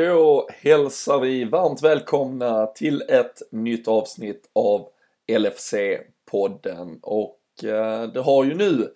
[0.00, 4.88] Då hälsar vi varmt välkomna till ett nytt avsnitt av
[5.28, 8.88] LFC-podden och eh, det har ju nu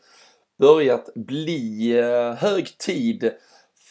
[0.59, 3.32] börjat bli eh, hög tid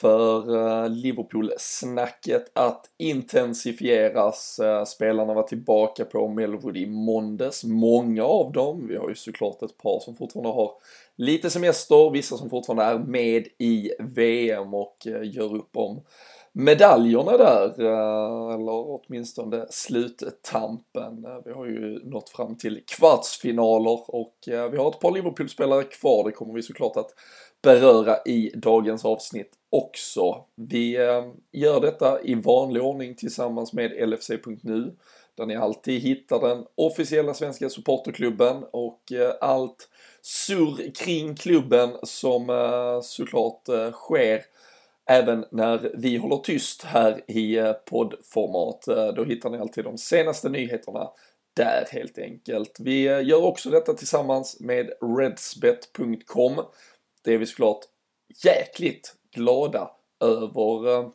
[0.01, 4.59] för eh, Liverpool-snacket att intensifieras.
[4.87, 8.87] Spelarna var tillbaka på Melwood i måndags, många av dem.
[8.87, 10.71] Vi har ju såklart ett par som fortfarande har
[11.15, 16.03] lite semester, vissa som fortfarande är med i VM och gör upp om
[16.53, 21.25] medaljerna där, eh, eller åtminstone sluttampen.
[21.25, 25.83] Eh, vi har ju nått fram till kvartsfinaler och eh, vi har ett par Liverpool-spelare
[25.83, 27.09] kvar, det kommer vi såklart att
[27.61, 30.45] beröra i dagens avsnitt också.
[30.55, 30.91] Vi
[31.51, 34.95] gör detta i vanlig ordning tillsammans med LFC.nu
[35.37, 39.01] där ni alltid hittar den officiella svenska supporterklubben och
[39.41, 39.89] allt
[40.21, 42.47] surr kring klubben som
[43.03, 43.61] såklart
[43.93, 44.41] sker
[45.09, 48.87] även när vi håller tyst här i eh, poddformat.
[48.87, 51.09] Eh, då hittar ni alltid de senaste nyheterna
[51.55, 52.77] där helt enkelt.
[52.79, 56.61] Vi eh, gör också detta tillsammans med redsbet.com.
[57.23, 57.85] Det är vi såklart
[58.43, 61.11] jäkligt glada över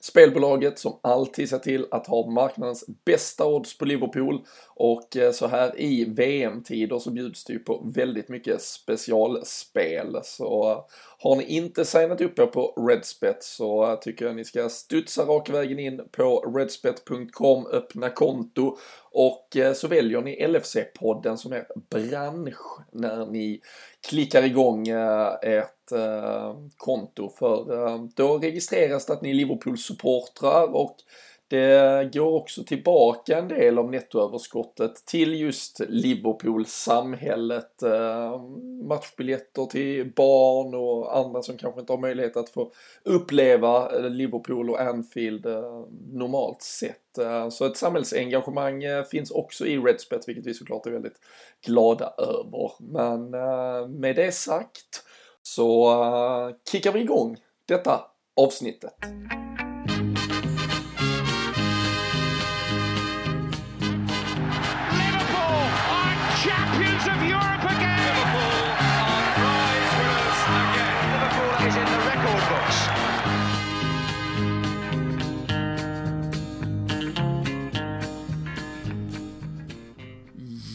[0.00, 4.44] Spelbolaget som alltid ser till att ha marknadens bästa odds på Liverpool
[4.76, 10.18] och eh, så här i VM-tider så bjuds det ju på väldigt mycket specialspel.
[10.22, 10.78] Så eh,
[11.18, 15.22] har ni inte signat upp er på Redspet så eh, tycker jag ni ska studsa
[15.22, 18.76] raka vägen in på redspet.com, öppna konto
[19.16, 23.60] och så väljer ni LFC-podden som är bransch när ni
[24.08, 24.88] klickar igång
[25.42, 25.92] ett
[26.76, 30.96] konto för då registreras det att ni är Liverpool-supportrar och
[31.54, 38.42] det går också tillbaka en del av nettoöverskottet till just Liverpool, samhället, eh,
[38.88, 44.80] matchbiljetter till barn och andra som kanske inte har möjlighet att få uppleva Liverpool och
[44.80, 47.18] Anfield eh, normalt sett.
[47.18, 51.20] Eh, så ett samhällsengagemang finns också i Redspet, vilket vi såklart är väldigt
[51.66, 52.72] glada över.
[52.78, 53.30] Men
[54.00, 55.04] med det sagt
[55.42, 55.94] så
[56.70, 58.00] kickar vi igång detta
[58.36, 58.94] avsnittet.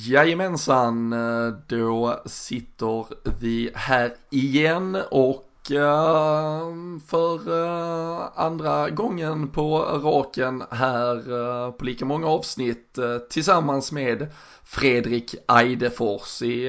[0.10, 3.06] Jajamensan, eh, då sitter
[3.40, 6.68] vi här igen och eh,
[7.08, 12.98] för eh, andra gången på raken här på lika många avsnitt
[13.30, 14.28] tillsammans med
[14.64, 16.42] Fredrik Eidefors.
[16.42, 16.68] I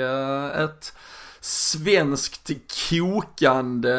[0.56, 0.92] ett
[1.40, 2.50] svenskt
[2.90, 3.96] kokande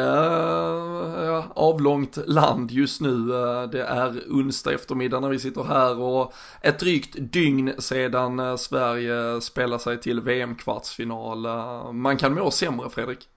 [1.54, 3.26] avlångt land just nu.
[3.72, 6.32] Det är onsdag eftermiddag när vi sitter här och
[6.62, 11.46] ett drygt dygn sedan Sverige spelar sig till VM-kvartsfinal.
[11.94, 13.28] Man kan må sämre Fredrik.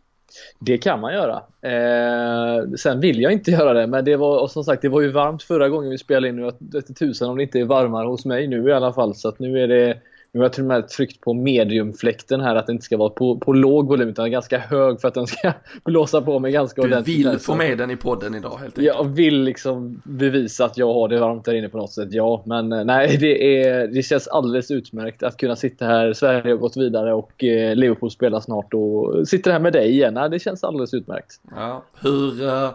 [0.59, 1.43] Det kan man göra.
[1.61, 5.01] Eh, sen vill jag inte göra det, men det var och som sagt det var
[5.01, 6.35] ju varmt förra gången vi spelade in.
[6.35, 9.15] Nu tusen om det inte är varmare hos mig nu i alla fall.
[9.15, 9.97] Så att nu är det
[10.35, 13.09] nu har jag till och med tryckt på mediumfläkten här att det inte ska vara
[13.09, 15.53] på, på låg volym utan ganska hög för att den ska
[15.85, 17.23] blåsa på mig ganska du ordentligt.
[17.23, 18.97] Du vill få med den i podden idag helt enkelt?
[18.97, 22.43] Jag vill liksom bevisa att jag har det varmt där inne på något sätt, ja.
[22.45, 26.13] Men eh, nej, det, är, det känns alldeles utmärkt att kunna sitta här.
[26.13, 30.13] Sverige har gått vidare och eh, Liverpool spelar snart och sitter här med dig igen.
[30.13, 31.39] Nej, det känns alldeles utmärkt.
[31.55, 32.43] Ja, hur...
[32.43, 32.69] Uh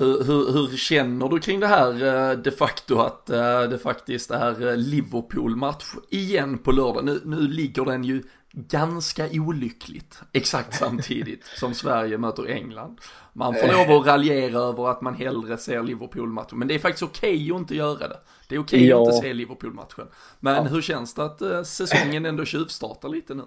[0.00, 1.92] hur, hur, hur, känner du kring det här
[2.30, 7.04] eh, de facto att eh, det faktiskt är eh, Liverpool-match igen på lördag?
[7.04, 8.22] Nu, nu ligger den ju
[8.52, 13.00] ganska olyckligt exakt samtidigt som Sverige möter England.
[13.32, 17.02] Man får lov att raljera över att man hellre ser Liverpool-matchen, men det är faktiskt
[17.02, 18.20] okej okay att inte göra det.
[18.48, 19.02] Det är okej okay ja.
[19.02, 20.06] att inte se Liverpool-matchen.
[20.40, 20.62] Men ja.
[20.62, 23.44] hur känns det att säsongen ändå tjuvstartar lite nu?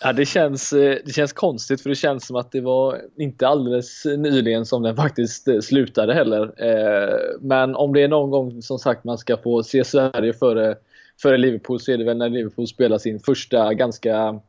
[0.00, 3.48] Ja, det känns, eh, det känns konstigt för det känns som att det var inte
[3.48, 6.42] alldeles nyligen som den faktiskt eh, slutade heller.
[6.56, 10.74] Eh, men om det är någon gång som sagt man ska få se Sverige före,
[11.22, 14.40] före Liverpool så är det väl när Liverpool spelar sin första ganska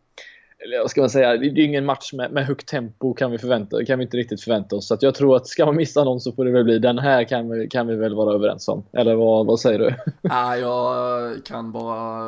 [0.60, 3.38] eller vad ska man säga, det är ingen match med, med högt tempo kan vi,
[3.38, 4.88] förvänta, kan vi inte riktigt förvänta oss.
[4.88, 7.00] Så att jag tror att ska man missa någon så får det väl bli den
[7.00, 8.84] här kan vi, kan vi väl vara överens om.
[8.94, 9.96] Eller vad, vad säger du?
[10.22, 12.22] Ja, jag kan bara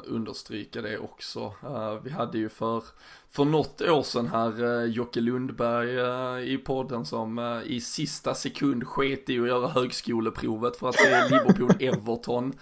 [0.00, 1.40] understryka det också.
[1.62, 2.82] Eh, vi hade ju för,
[3.30, 8.84] för något år sedan här eh, Jocke Lundberg eh, i podden som i sista sekund
[8.86, 12.52] sket i att göra högskoleprovet för att se Liverpool-Everton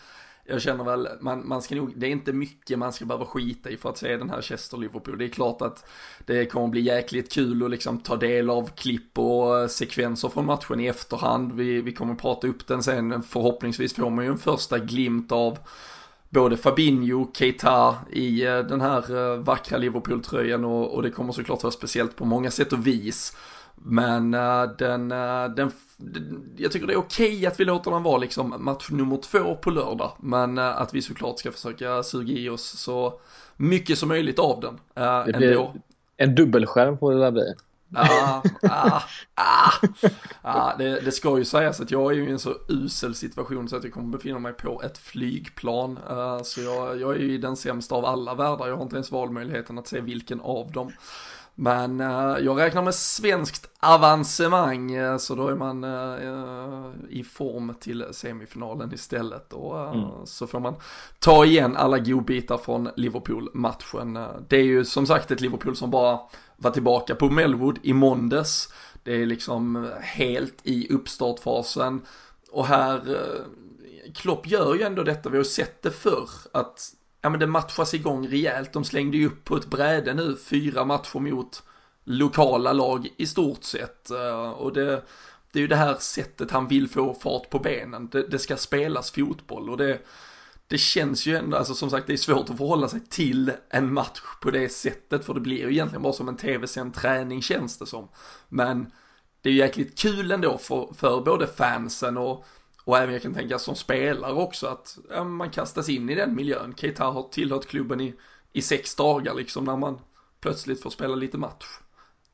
[0.49, 3.71] jag känner väl, man, man ska nog, det är inte mycket man ska behöva skita
[3.71, 5.19] i för att se den här Chester-Liverpool.
[5.19, 5.85] Det är klart att
[6.27, 10.47] det kommer bli jäkligt kul att liksom ta del av klipp och eh, sekvenser från
[10.47, 11.53] matchen i efterhand.
[11.53, 15.59] Vi, vi kommer prata upp den sen, förhoppningsvis får man ju en första glimt av
[16.29, 21.63] både Fabinho, Keita i eh, den här eh, vackra Liverpool-tröjan och, och det kommer såklart
[21.63, 23.37] vara speciellt på många sätt och vis.
[23.77, 25.73] Men uh, den, uh, den,
[26.57, 29.55] jag tycker det är okej okay att vi låter den vara liksom match nummer två
[29.55, 30.13] på lördag.
[30.21, 33.21] Men uh, att vi såklart ska försöka suga i oss så
[33.57, 34.79] mycket som möjligt av den.
[35.27, 35.75] Det blir ändå.
[36.17, 37.55] en dubbelskärm på det där blir.
[37.95, 39.03] Ah, ah,
[39.35, 39.73] ah,
[40.43, 43.69] ah, det, det ska ju sägas att jag är ju i en så usel situation
[43.69, 45.99] så att jag kommer befinna mig på ett flygplan.
[46.11, 48.69] Uh, så jag, jag är ju i den sämsta av alla världar.
[48.69, 50.93] Jag har inte ens valmöjligheten att se vilken av dem.
[51.59, 57.75] Men uh, jag räknar med svenskt avancemang uh, så då är man uh, i form
[57.81, 60.09] till semifinalen istället och mm.
[60.25, 60.75] så får man
[61.19, 64.19] ta igen alla godbitar från Liverpool-matchen.
[64.49, 66.21] det är ju som sagt ett Liverpool som bara
[66.57, 68.73] var tillbaka på Melwood i måndags.
[69.03, 72.01] Det är liksom helt i uppstartfasen
[72.51, 73.19] och här
[74.15, 76.93] Klopp gör ju ändå detta, vi har sett det förr, att
[77.27, 78.73] ja men det matchas igång rejält.
[78.73, 81.63] De slängde ju upp på ett bräde nu, fyra matcher mot
[82.05, 84.11] lokala lag i stort sett.
[84.11, 85.03] Eh, och det,
[85.53, 88.09] det är ju det här sättet han vill få fart på benen.
[88.09, 89.99] Det, det ska spelas fotboll och det,
[90.67, 93.93] det känns ju ändå, alltså som sagt det är svårt att förhålla sig till en
[93.93, 97.79] match på det sättet för det blir ju egentligen bara som en tv-sänd träning känns
[97.79, 98.09] det som.
[98.49, 98.93] Men
[99.43, 102.45] det är ju jäkligt kul ändå för, för både fansen och
[102.87, 106.35] och även jag kan tänka som spelare också att ja, man kastas in i den
[106.35, 106.75] miljön.
[106.77, 108.15] Keita har tillhört klubben i,
[108.53, 109.99] i sex dagar liksom när man
[110.41, 111.65] plötsligt får spela lite match.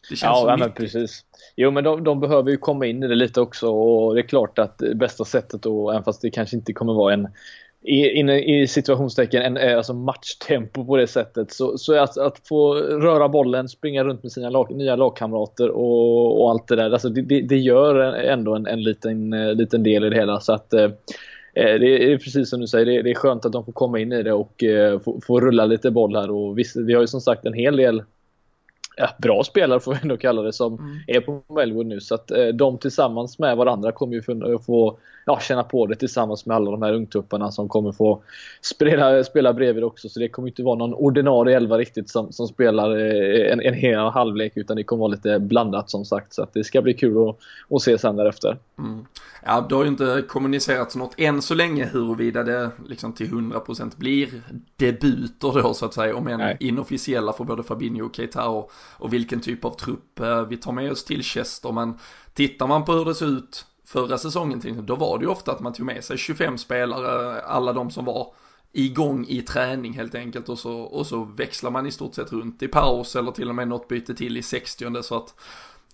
[0.08, 1.24] Det känns ja, men precis.
[1.56, 4.26] Jo, men de, de, behöver ju komma in i det lite också och det är
[4.26, 7.28] klart att bästa sättet då, även fast det kanske inte kommer vara en
[7.82, 11.52] i, i, i situationstecken en, eh, alltså matchtempo på det sättet.
[11.52, 16.42] Så, så att, att få röra bollen, springa runt med sina lag, nya lagkamrater och,
[16.42, 16.90] och allt det där.
[16.90, 20.40] Alltså det, det gör ändå en, en liten, eh, liten del i det hela.
[20.40, 20.90] Så att, eh,
[21.54, 23.98] eh, det är precis som du säger, det, det, är skönt att de får komma
[23.98, 26.30] in i det och eh, få, få rulla lite boll här.
[26.30, 28.02] Och visst, vi har ju som sagt en hel del
[28.96, 30.98] ja, bra spelare får vi ändå kalla det som mm.
[31.06, 32.00] är på Melwood nu.
[32.00, 36.46] Så att eh, de tillsammans med varandra kommer ju få ja, känna på det tillsammans
[36.46, 38.22] med alla de här ungtupparna som kommer få
[38.62, 40.08] spela, spela bredvid också.
[40.08, 43.74] Så det kommer inte vara någon ordinarie elva riktigt som, som spelar eh, en, en
[43.74, 46.34] hel halvlek utan det kommer vara lite blandat som sagt.
[46.34, 47.36] Så att det ska bli kul att,
[47.70, 48.58] att se sen därefter.
[48.78, 49.06] Mm.
[49.44, 53.96] Ja, det har ju inte kommunicerats något än så länge huruvida det liksom till 100%
[53.96, 54.28] blir
[54.76, 56.56] debuter då så att säga, om än Nej.
[56.60, 60.72] inofficiella för både Fabinho och Keita och, och vilken typ av trupp eh, vi tar
[60.72, 61.72] med oss till Chester.
[61.72, 61.98] Men
[62.34, 65.52] tittar man på hur det ser ut förra säsongen till då var det ju ofta
[65.52, 68.34] att man tog med sig 25 spelare, alla de som var
[68.72, 72.62] igång i träning helt enkelt och så, och så växlar man i stort sett runt
[72.62, 75.34] i paus eller till och med något byte till i 60 så att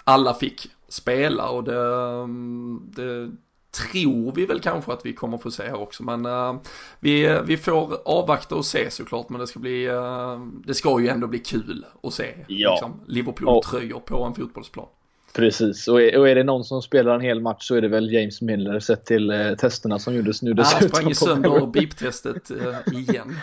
[0.05, 1.81] alla fick spela och det,
[2.23, 3.31] mm, det
[3.71, 6.03] tror vi väl kanske att vi kommer få se här också.
[6.03, 6.57] Men uh,
[7.01, 9.29] vi, vi får avvakta och se såklart.
[9.29, 12.71] Men det ska bli, uh, det ska ju ändå bli kul att se ja.
[12.71, 14.87] liksom, Liverpool-tröjor på en fotbollsplan.
[15.35, 17.89] Precis, och är, och är det någon som spelar en hel match så är det
[17.89, 20.89] väl James Miller sett till eh, testerna som gjordes nu dessutom.
[20.93, 23.37] Han sprang sönder beep-testet eh, igen.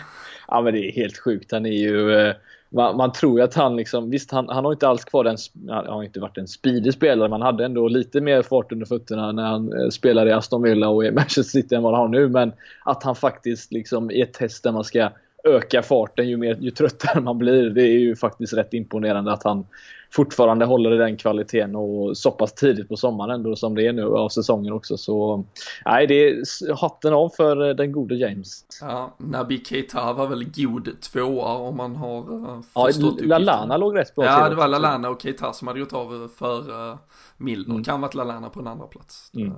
[0.48, 1.52] ja men det är helt sjukt.
[1.52, 2.14] Han är ju...
[2.14, 2.34] Eh,
[2.70, 5.36] man, man, tror ju att han liksom, visst han, han har inte alls kvar den,
[5.68, 8.86] han har inte varit en speedig spelare, men han hade ändå lite mer fart under
[8.86, 12.00] fötterna när han eh, spelade i Aston Villa och i Manchester City än vad han
[12.00, 12.28] har nu.
[12.28, 12.52] Men
[12.84, 15.10] att han faktiskt liksom i ett test där man ska
[15.44, 17.70] öka farten ju, mer, ju tröttare man blir.
[17.70, 19.66] Det är ju faktiskt rätt imponerande att han
[20.10, 23.92] fortfarande håller i den kvaliteten och så pass tidigt på sommaren ändå som det är
[23.92, 24.96] nu av säsongen också.
[24.96, 25.44] Så
[25.84, 28.64] nej, det är hatten av för den gode James.
[28.80, 33.96] Ja, Nabi Keita var väl god tvåa om man har uh, förstått Ja, Lalana låg
[33.96, 36.96] rätt bra Ja, det var Lalana och Keita som hade gjort av för uh,
[37.36, 37.70] Milner.
[37.70, 37.84] Mm.
[37.84, 39.30] Kan varit Lalana på en andra plats.
[39.34, 39.52] Mm.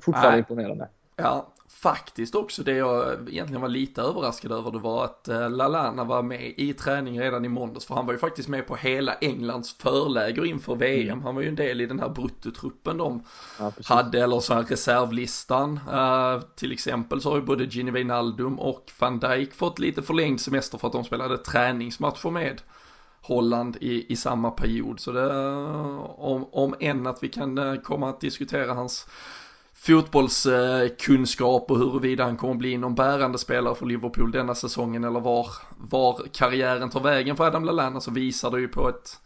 [0.00, 0.38] Fortfarande nej.
[0.38, 0.88] imponerande.
[1.22, 6.04] Ja, faktiskt också det jag egentligen var lite överraskad över det var att eh, Lalana
[6.04, 9.14] var med i träning redan i måndags för han var ju faktiskt med på hela
[9.14, 11.08] Englands förläger inför VM.
[11.12, 11.22] Mm.
[11.22, 13.22] Han var ju en del i den här bruttotruppen de
[13.58, 15.80] ja, hade eller så här reservlistan.
[15.92, 20.40] Uh, till exempel så har ju både Gini Wijnaldum och van Dijk fått lite förlängd
[20.40, 22.62] semester för att de spelade träningsmatcher med
[23.20, 25.00] Holland i, i samma period.
[25.00, 25.46] Så det,
[26.16, 29.06] om, om än att vi kan eh, komma att diskutera hans
[29.82, 35.46] fotbollskunskap och huruvida han kommer bli någon bärande spelare för Liverpool denna säsongen eller var,
[35.78, 39.20] var karriären tar vägen för Adam Lallana så visar det ju på ett,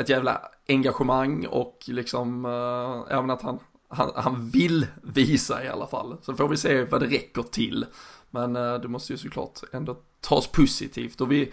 [0.00, 5.86] ett jävla engagemang och liksom äh, även att han, han, han vill visa i alla
[5.86, 6.16] fall.
[6.22, 7.86] Så får vi se vad det räcker till.
[8.30, 11.52] Men eh, det måste ju såklart ändå tas positivt och vi,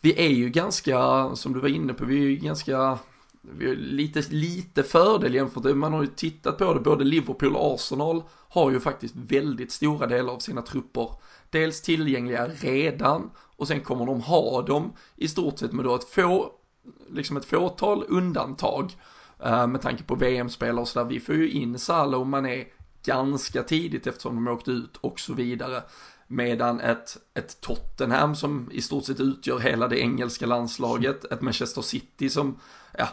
[0.00, 2.98] vi är ju ganska, som du var inne på, vi är ju ganska
[3.42, 7.56] vi har lite, lite fördel jämfört med, man har ju tittat på det, både Liverpool
[7.56, 11.08] och Arsenal har ju faktiskt väldigt stora delar av sina trupper
[11.50, 16.04] dels tillgängliga redan och sen kommer de ha dem i stort sett med då ett
[16.04, 16.52] få,
[17.10, 18.96] liksom ett fåtal undantag
[19.44, 21.08] eh, med tanke på VM-spelare och sådär.
[21.08, 22.64] Vi får ju in Salah och Mané
[23.04, 25.82] ganska tidigt eftersom de åkte ut och så vidare.
[26.26, 31.82] Medan ett, ett Tottenham som i stort sett utgör hela det engelska landslaget, ett Manchester
[31.82, 32.58] City som
[32.98, 33.08] ja,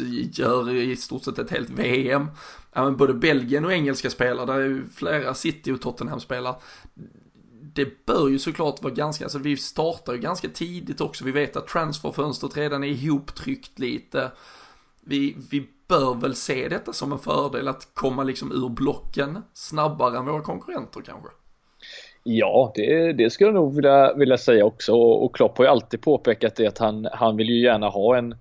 [0.00, 2.26] utgör i stort sett ett helt VM.
[2.72, 6.54] Ja, men både Belgien och engelska spelare, där är ju flera City och Tottenham-spelare.
[7.74, 11.56] Det bör ju såklart vara ganska, alltså vi startar ju ganska tidigt också, vi vet
[11.56, 14.30] att transferfönstret redan är ihoptryckt lite.
[15.04, 20.18] Vi, vi bör väl se detta som en fördel att komma liksom ur blocken snabbare
[20.18, 21.28] än våra konkurrenter kanske.
[22.22, 24.92] Ja, det, det skulle jag nog vilja, vilja säga också.
[24.92, 28.16] Och, och Klopp har ju alltid påpekat det att han, han vill ju gärna ha
[28.16, 28.38] en, en,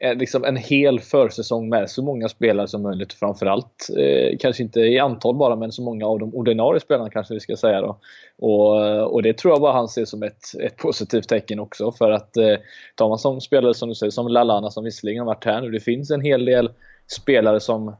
[0.00, 3.12] Eh, liksom en hel försäsong med så många spelare som möjligt.
[3.12, 7.34] Framförallt, eh, kanske inte i antal bara, men så många av de ordinarie spelarna kanske
[7.34, 7.80] vi ska säga.
[7.80, 7.98] Då.
[8.38, 11.92] Och, eh, och det tror jag bara han ser som ett, ett positivt tecken också.
[11.92, 12.56] För att eh,
[12.94, 15.70] tar man som spelare som du säger, som Lalana som visserligen har varit här nu.
[15.70, 16.70] Det finns en hel del
[17.06, 17.96] spelare som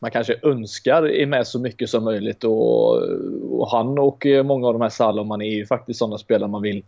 [0.00, 2.44] man kanske önskar är med så mycket som möjligt.
[2.44, 2.96] Och,
[3.50, 6.62] och han och eh, många av de här Salomon är ju faktiskt sådana spelare man
[6.62, 6.82] vill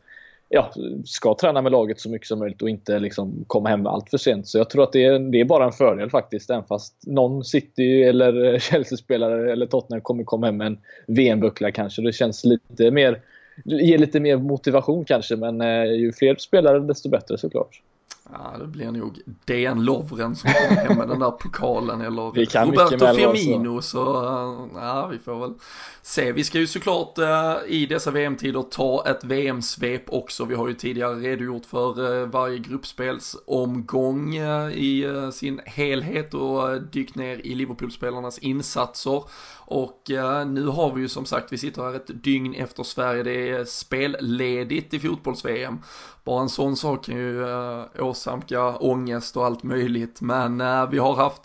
[0.54, 0.72] ja,
[1.04, 4.18] ska träna med laget så mycket som möjligt och inte liksom komma hem allt för
[4.18, 4.48] sent.
[4.48, 6.50] Så jag tror att det är, det är bara en fördel faktiskt.
[6.50, 12.02] Även fast någon City eller Chelsea-spelare eller Tottenham kommer komma hem med en VM-buckla kanske.
[12.02, 13.20] Det känns lite mer,
[13.64, 15.36] ger lite mer motivation kanske.
[15.36, 17.80] Men eh, ju fler spelare desto bättre såklart.
[18.30, 22.46] Ja, det blir nog DN Lovren som kommer hem med den där pokalen eller vi
[22.46, 23.98] kan Roberto Firmino så
[24.74, 25.54] ja, vi får väl
[26.02, 26.32] se.
[26.32, 30.44] Vi ska ju såklart uh, i dessa VM-tider ta ett VM-svep också.
[30.44, 34.36] Vi har ju tidigare redogjort för uh, varje gruppspelsomgång
[34.72, 39.22] i sin helhet och dykt ner i Liverpool-spelarnas insatser.
[39.72, 43.22] Och eh, nu har vi ju som sagt, vi sitter här ett dygn efter Sverige,
[43.22, 45.78] det är spelledigt i fotbolls-VM.
[46.24, 50.98] Bara en sån sak kan ju eh, åsamka ångest och allt möjligt, men eh, vi
[50.98, 51.42] har haft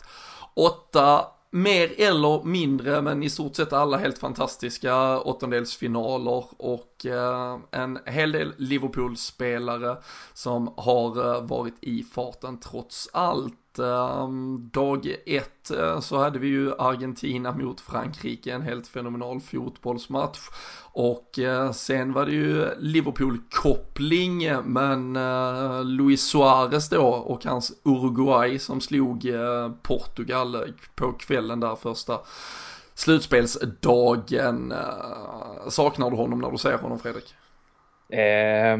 [0.54, 8.00] åtta mer eller mindre, men i stort sett alla helt fantastiska åttondelsfinaler och eh, en
[8.06, 9.98] hel del Liverpool-spelare
[10.34, 13.54] som har eh, varit i farten trots allt.
[13.80, 20.40] Ehm, dag ett eh, så hade vi ju Argentina mot Frankrike, en helt fenomenal fotbollsmatch.
[20.92, 28.60] Och eh, sen var det ju Liverpool-koppling, men eh, Luis Suarez då och hans Uruguay
[28.60, 29.28] som slog
[29.82, 32.20] Portugal på kvällen där första
[32.94, 34.74] slutspelsdagen.
[35.70, 37.36] Saknar du honom när du ser honom Fredrik?
[38.10, 38.78] Eh,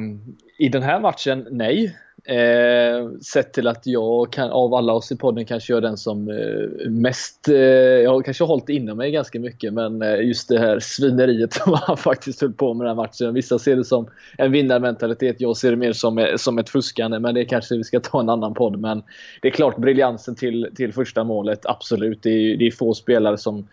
[0.58, 1.98] I den här matchen, nej.
[2.30, 5.98] Eh, sett till att jag kan, av alla oss i podden kanske jag är den
[5.98, 10.50] som eh, mest, eh, jag har kanske hållit inom mig ganska mycket men eh, just
[10.50, 13.34] det här svineriet som han faktiskt höll på med den här matchen.
[13.34, 14.08] Vissa ser det som
[14.38, 17.84] en vinnarmentalitet, jag ser det mer som, eh, som ett fuskande men det kanske vi
[17.84, 18.80] ska ta en annan podd.
[18.80, 19.04] Men
[19.42, 22.24] det är klart briljansen till, till första målet, absolut.
[22.24, 23.68] Det är, det är få spelare som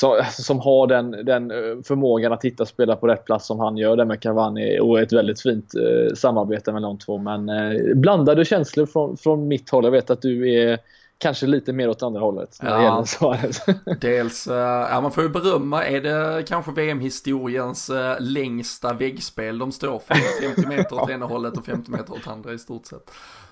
[0.00, 3.76] som, som har den, den eh, förmågan att hitta spelare på rätt plats som han
[3.76, 7.18] gör det med Cavani och ett väldigt fint eh, samarbete mellan de två.
[7.18, 9.84] Men eh, blandade känslor från, från mitt håll.
[9.84, 10.78] Jag vet att du är
[11.18, 14.56] kanske lite mer åt andra hållet när ja, det Dels, eh,
[14.90, 20.14] ja man får ju berömma, är det kanske VM-historiens eh, längsta väggspel de står för?
[20.54, 23.10] 50 meter åt ena hållet och 50 meter åt andra i stort sett.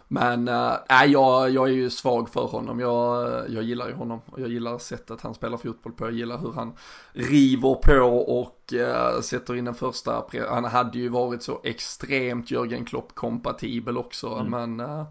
[0.09, 2.81] Men äh, jag, jag är ju svag för honom.
[2.81, 6.05] Jag, jag gillar ju honom jag gillar sättet han spelar fotboll på.
[6.05, 6.73] Jag gillar hur han
[7.13, 10.25] river på och äh, sätter in den första.
[10.49, 14.29] Han hade ju varit så extremt Jörgen Klopp kompatibel också.
[14.29, 14.51] Mm.
[14.51, 15.07] Men äh,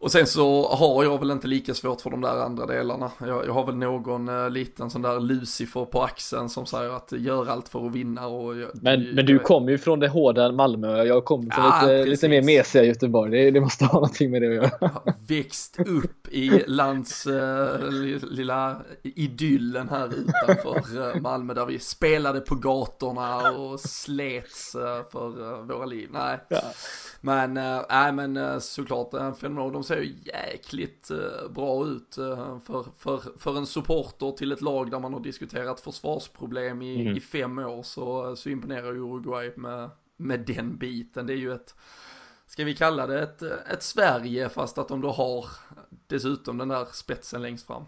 [0.00, 3.10] och sen så har jag väl inte lika svårt för de där andra delarna.
[3.18, 7.12] Jag, jag har väl någon eh, liten sån där Lucifer på axeln som säger att
[7.12, 8.26] gör allt för att vinna.
[8.26, 11.04] Och jag, men, jag, men du kommer ju från det hårda Malmö.
[11.04, 13.30] Jag kommer från ja, lite, lite mer mesiga Göteborg.
[13.30, 14.90] Det, det, måste ha någonting med det att göra.
[15.28, 17.90] Växt upp i lands äh,
[18.30, 24.80] lilla idyllen här utanför äh, Malmö där vi spelade på gatorna och slets äh,
[25.12, 26.08] för våra liv.
[26.12, 26.38] Nej.
[26.48, 26.60] Ja.
[27.20, 29.89] Men, äh, men såklart en fenomenal.
[29.90, 34.90] Ser ju jäkligt uh, bra ut uh, för, för, för en supporter till ett lag
[34.90, 37.16] där man har diskuterat försvarsproblem i, mm.
[37.16, 41.26] i fem år så, så imponerar Uruguay med, med den biten.
[41.26, 41.74] Det är ju ett,
[42.46, 45.46] ska vi kalla det ett, ett Sverige fast att de då har
[46.06, 47.84] dessutom den där spetsen längst fram.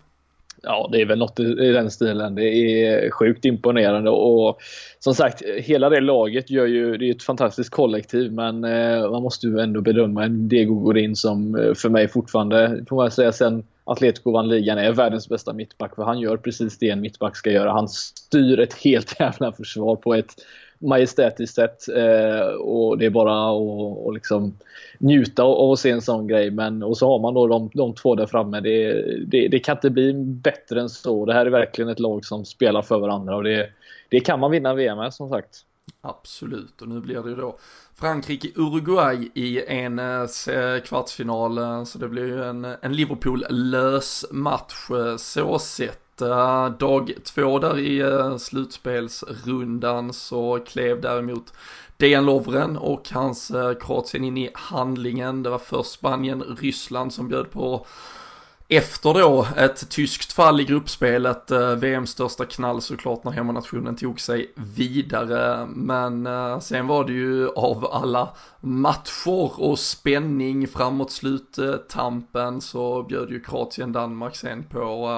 [0.63, 2.35] Ja, det är väl något i den stilen.
[2.35, 4.61] Det är sjukt imponerande och
[4.99, 9.23] som sagt, hela det laget gör ju, det är ett fantastiskt kollektiv men eh, man
[9.23, 13.33] måste ju ändå bedöma en Diego Godin som eh, för mig fortfarande, får man säga
[13.33, 17.37] sen Atletico vann ligan, är världens bästa mittback för han gör precis det en mittback
[17.37, 17.73] ska göra.
[17.73, 20.35] Han styr ett helt jävla försvar på ett
[20.83, 21.89] majestätiskt sätt.
[21.89, 23.61] Eh, och det är bara att
[24.07, 24.55] och liksom
[24.99, 26.51] njuta av att se en sån grej.
[26.51, 28.61] Men, och så har man då de, de två där framme.
[28.61, 28.93] Det,
[29.27, 31.27] det, det, kan inte bli bättre än så.
[31.27, 33.69] Det här är verkligen ett lag som spelar för varandra och det,
[34.09, 35.65] det kan man vinna VM med som sagt.
[36.01, 37.59] Absolut, och nu blir det då
[38.01, 45.59] Frankrike-Uruguay i en eh, kvartsfinal, så det blir ju en, en Liverpool-lös match eh, så
[45.59, 45.99] sett.
[46.79, 51.52] Dag två där i eh, slutspelsrundan så klev däremot
[51.97, 55.43] Dejan Lovren och hans eh, Kroatien in i handlingen.
[55.43, 57.87] Det var först Spanien-Ryssland som bjöd på
[58.69, 64.21] efter då ett tyskt fall i gruppspelet, eh, VMs största knall såklart när hemmanationen tog
[64.21, 65.67] sig vidare.
[65.67, 66.29] Men
[66.61, 68.29] sen var det ju av alla
[68.61, 75.09] matcher och spänning framåt sluttampen så bjöd ju Kroatien-Danmark sen på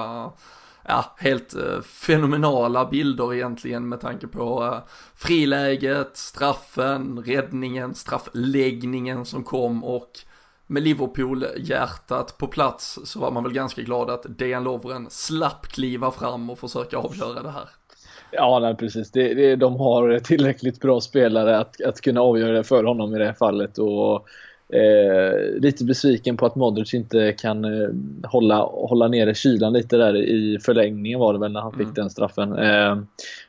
[0.87, 9.43] ja, helt eh, fenomenala bilder egentligen med tanke på eh, friläget, straffen, räddningen, straffläggningen som
[9.43, 10.11] kom och
[10.67, 16.11] med Liverpool-hjärtat på plats så var man väl ganska glad att Dejan Lovren slapp kliva
[16.11, 17.69] fram och försöka avgöra det här.
[18.31, 19.11] Ja, nej, precis.
[19.11, 23.19] Det, det, de har tillräckligt bra spelare att, att kunna avgöra det för honom i
[23.19, 23.77] det här fallet.
[23.77, 24.27] Och,
[24.69, 27.89] eh, lite besviken på att Modric inte kan eh,
[28.23, 31.93] hålla, hålla nere kylan lite där i förlängningen var det väl när han fick mm.
[31.93, 32.57] den straffen.
[32.57, 32.97] Eh,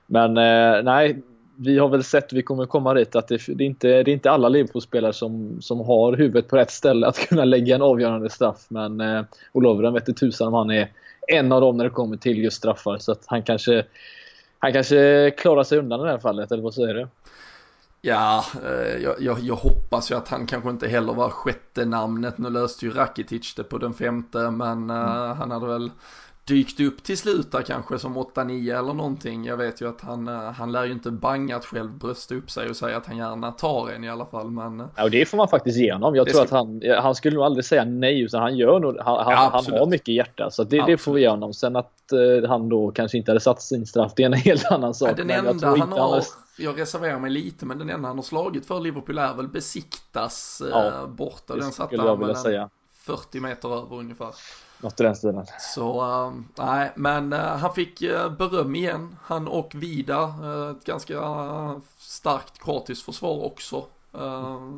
[0.07, 1.23] men eh, nej,
[1.57, 4.15] vi har väl sett, vi kommer komma dit, att det, det är inte det är
[4.15, 8.31] inte alla Liverpool-spelare som, som har huvudet på rätt ställe att kunna lägga en avgörande
[8.31, 8.67] straff.
[8.69, 10.89] Men eh, Olovren vet inte tusan om han är
[11.29, 12.99] en av dem när det kommer till just straffar.
[12.99, 13.85] Så att han kanske,
[14.59, 17.07] han kanske klarar sig undan i det här fallet, eller vad säger du?
[18.07, 22.39] Ja, eh, jag, jag, jag, hoppas ju att han kanske inte heller var sjätte namnet.
[22.39, 25.37] Nu löste ju Rakitic det på den femte, men eh, mm.
[25.37, 25.91] han hade väl
[26.45, 29.45] dykt upp till slut där kanske som 8-9 eller någonting.
[29.45, 32.71] Jag vet ju att han, eh, han lär ju inte bangat själv brösta upp sig
[32.71, 34.51] och säga att han gärna tar en i alla fall.
[34.51, 34.81] Men...
[34.81, 36.15] Eh, ja, och det får man faktiskt ge honom.
[36.15, 36.45] Jag tror ska...
[36.45, 39.79] att han, han skulle nog aldrig säga nej utan han gör nog, han, ja, han
[39.79, 40.51] har mycket hjärta.
[40.51, 41.55] Så det, det får vi ge honom.
[41.55, 44.65] Sen att uh, han då kanske inte hade satt sin straff, det är en helt
[44.65, 45.11] annan sak.
[45.11, 46.23] Ja, den enda han har,
[46.59, 50.63] jag reserverar mig lite, men den enda han har slagit för Liverpool är väl Besiktas
[50.71, 51.57] ja, uh, borta.
[51.57, 52.37] Den satte han väl
[52.93, 54.35] 40 meter över ungefär.
[54.81, 55.47] Något i den stilen.
[55.75, 59.17] Så, uh, nej, men uh, han fick uh, beröm igen.
[59.23, 60.35] Han och Vida,
[60.71, 61.21] ett ganska
[61.99, 63.85] starkt kroatiskt försvar också.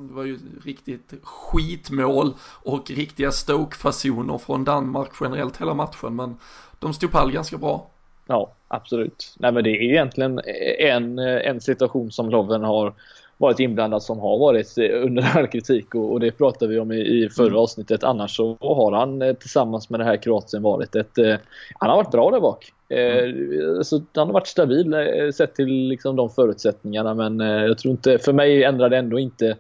[0.09, 6.37] det var ju riktigt skitmål och riktiga Stoke-fasoner från Danmark generellt hela matchen, men
[6.79, 7.91] de stod pall ganska bra.
[8.27, 9.35] Ja, absolut.
[9.39, 10.41] Nej, men det är egentligen
[10.79, 12.95] en, en situation som Loven har
[13.39, 16.93] varit inblandad som har varit eh, under all kritik och, och, det pratade vi om
[16.93, 17.59] i, i förra mm.
[17.59, 18.05] avsnittet.
[18.05, 21.19] Annars så har han eh, tillsammans med det här Kroatien varit ett...
[21.19, 21.37] Eh,
[21.79, 22.73] han har varit bra där bak.
[22.91, 23.85] Mm.
[23.85, 24.95] så han har varit stabil
[25.35, 29.57] sett till liksom, de förutsättningarna men jag tror inte, för mig ändrar det ändå inte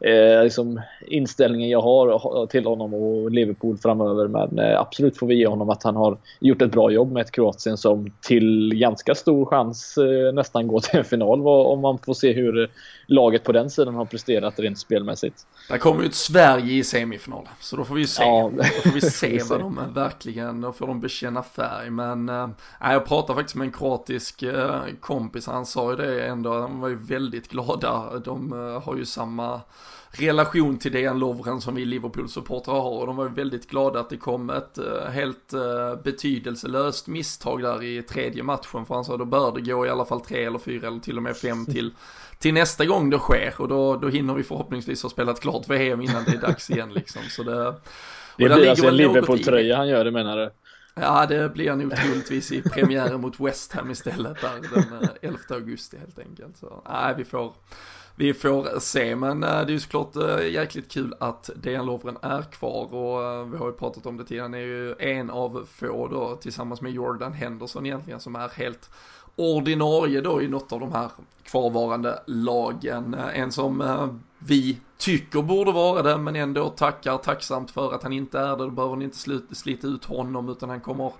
[0.00, 4.28] eh, liksom inställningen jag har till honom och Liverpool framöver.
[4.28, 7.20] Men eh, absolut får vi ge honom att han har gjort ett bra jobb med
[7.20, 11.98] ett Kroatien som till ganska stor chans eh, nästan går till en final om man
[11.98, 12.70] får se hur
[13.10, 15.46] laget på den sidan har presterat rent spelmässigt.
[15.68, 18.22] Där kommer ju ett Sverige i semifinal, så då får vi se.
[18.22, 21.90] Ja, då får vi se vad de verkligen, då får de bekänna färg.
[21.90, 22.48] Men äh,
[22.80, 26.88] jag pratade faktiskt med en kroatisk äh, kompis, han sa ju det ändå, de var
[26.88, 28.18] ju väldigt glada.
[28.24, 29.60] De äh, har ju samma
[30.12, 34.16] relation till Dejan Lovren som vi Liverpool-supportrar har och de var väldigt glada att det
[34.16, 34.78] kom ett
[35.12, 35.54] helt
[36.04, 40.04] betydelselöst misstag där i tredje matchen för han sa då bör det gå i alla
[40.04, 41.94] fall tre eller fyra eller till och med fem till,
[42.40, 46.00] till nästa gång det sker och då, då hinner vi förhoppningsvis ha spelat klart VM
[46.00, 47.74] innan det är dags igen liksom så det
[48.36, 50.50] det blir alltså en Liverpool-tröja han gör det menar du?
[50.94, 55.56] Ja, det blir nog troligtvis i premiären mot West Ham istället där den 11 eh,
[55.56, 56.56] augusti helt enkelt.
[56.56, 57.52] Så nej, vi får,
[58.16, 62.16] vi får se, men eh, det är ju såklart eh, jäkligt kul att Dejan Lovren
[62.22, 65.66] är kvar och vi har ju pratat om det tidigare, han är ju en av
[65.72, 68.90] få då tillsammans med Jordan Henderson egentligen som är helt
[69.36, 71.10] ordinarie då i något av de här
[71.42, 73.14] kvarvarande lagen.
[73.14, 73.82] En som
[74.38, 78.64] vi tycker borde vara det men ändå tackar tacksamt för att han inte är det.
[78.64, 79.18] Då behöver ni inte
[79.54, 81.12] slita ut honom utan han kommer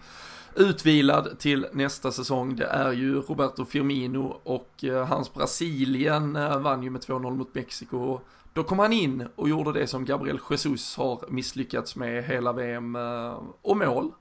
[0.54, 2.56] utvilad till nästa säsong.
[2.56, 7.54] Det är ju Roberto Firmino och eh, hans Brasilien eh, vann ju med 2-0 mot
[7.54, 8.20] Mexiko.
[8.52, 12.96] Då kom han in och gjorde det som Gabriel Jesus har misslyckats med hela VM
[12.96, 14.12] eh, och mål.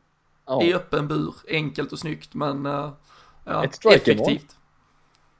[0.47, 0.63] ja.
[0.63, 1.36] i öppen bur.
[1.47, 2.65] Enkelt och snyggt men
[3.45, 4.56] ja, Ett effektivt.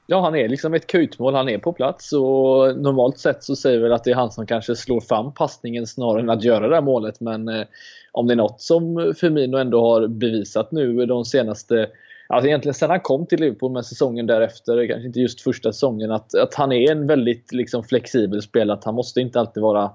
[0.06, 1.34] Ja, han är liksom ett kutmål.
[1.34, 4.46] Han är på plats och normalt sett så säger vi att det är han som
[4.46, 7.20] kanske slår fram passningen snarare än att göra det här målet.
[7.20, 7.66] Men eh,
[8.12, 11.90] om det är något som Firmino ändå har bevisat nu de senaste
[12.30, 16.10] Alltså egentligen sen han kom till Liverpool med säsongen därefter, kanske inte just första säsongen,
[16.10, 18.78] att, att han är en väldigt liksom, flexibel spelare.
[18.78, 19.90] Att han måste inte alltid vara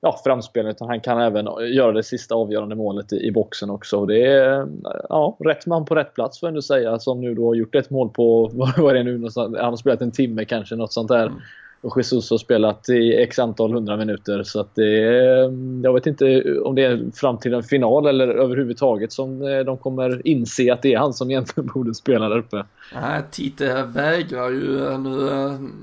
[0.00, 4.06] ja, framspelare utan han kan även göra det sista avgörande målet i, i boxen också.
[4.06, 4.68] Det är
[5.08, 6.98] ja, rätt man på rätt plats får jag ändå säga.
[6.98, 10.02] Som nu då har gjort ett mål på, vad är det nu, han har spelat
[10.02, 11.26] en timme kanske, något sånt där.
[11.26, 11.38] Mm.
[11.80, 14.42] Och Jesus har spelat i x antal hundra minuter.
[14.42, 18.28] Så att det är, jag vet inte om det är fram till en final eller
[18.28, 22.38] överhuvudtaget som eh, de kommer inse att det är han som egentligen borde spela där
[22.38, 22.64] uppe.
[22.94, 24.98] Nej, Tite vägrar ju.
[24.98, 25.30] Nu,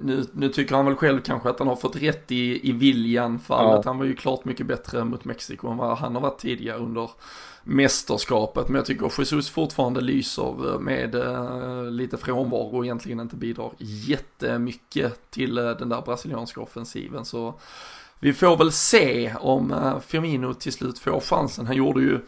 [0.04, 3.40] nu, nu tycker han väl själv kanske att han har fått rätt i, i viljan
[3.40, 3.82] fallet.
[3.86, 3.90] Ja.
[3.90, 7.10] Han var ju klart mycket bättre mot Mexiko än vad han har varit tidigare under
[7.68, 8.68] mästerskapet.
[8.68, 15.32] Men jag tycker Jesus fortfarande lyser med eh, lite frånvaro och egentligen inte bidrar jättemycket
[15.32, 17.26] till eh, den där brasilianska offensiven.
[17.26, 17.60] Så
[18.20, 21.66] vi får väl se om eh, Firmino till slut får chansen.
[21.66, 22.20] Han gjorde ju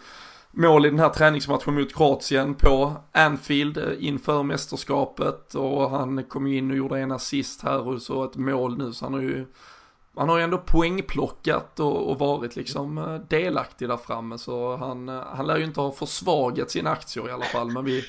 [0.52, 6.58] mål i den här träningsmatchen mot Kroatien på Anfield inför mästerskapet och han kom ju
[6.58, 9.46] in och gjorde en assist här och så ett mål nu så han har ju
[10.18, 15.10] han har ju ändå poängplockat och, och varit liksom eh, delaktig där framme så han,
[15.10, 17.72] eh, han lär ju inte ha försvagat sina aktier i alla fall.
[17.72, 18.04] Men vi,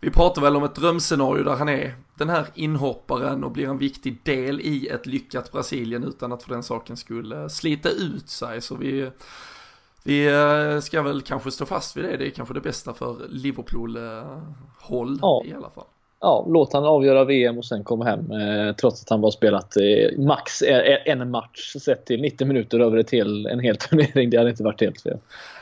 [0.00, 3.78] vi pratar väl om ett drömscenario där han är den här inhopparen och blir en
[3.78, 8.60] viktig del i ett lyckat Brasilien utan att för den saken skulle slita ut sig.
[8.60, 9.10] Så vi
[10.02, 13.28] vi eh, ska väl kanske stå fast vid det, det är kanske det bästa för
[13.28, 15.42] Liverpool-håll ja.
[15.46, 15.86] i alla fall
[16.20, 19.76] ja, låt han avgöra VM och sen komma hem eh, trots att han bara spelat
[19.76, 20.62] eh, max
[21.04, 24.30] en match sett till 90 minuter över ett hel, en hel turnering.
[24.30, 25.18] Det hade inte varit helt fel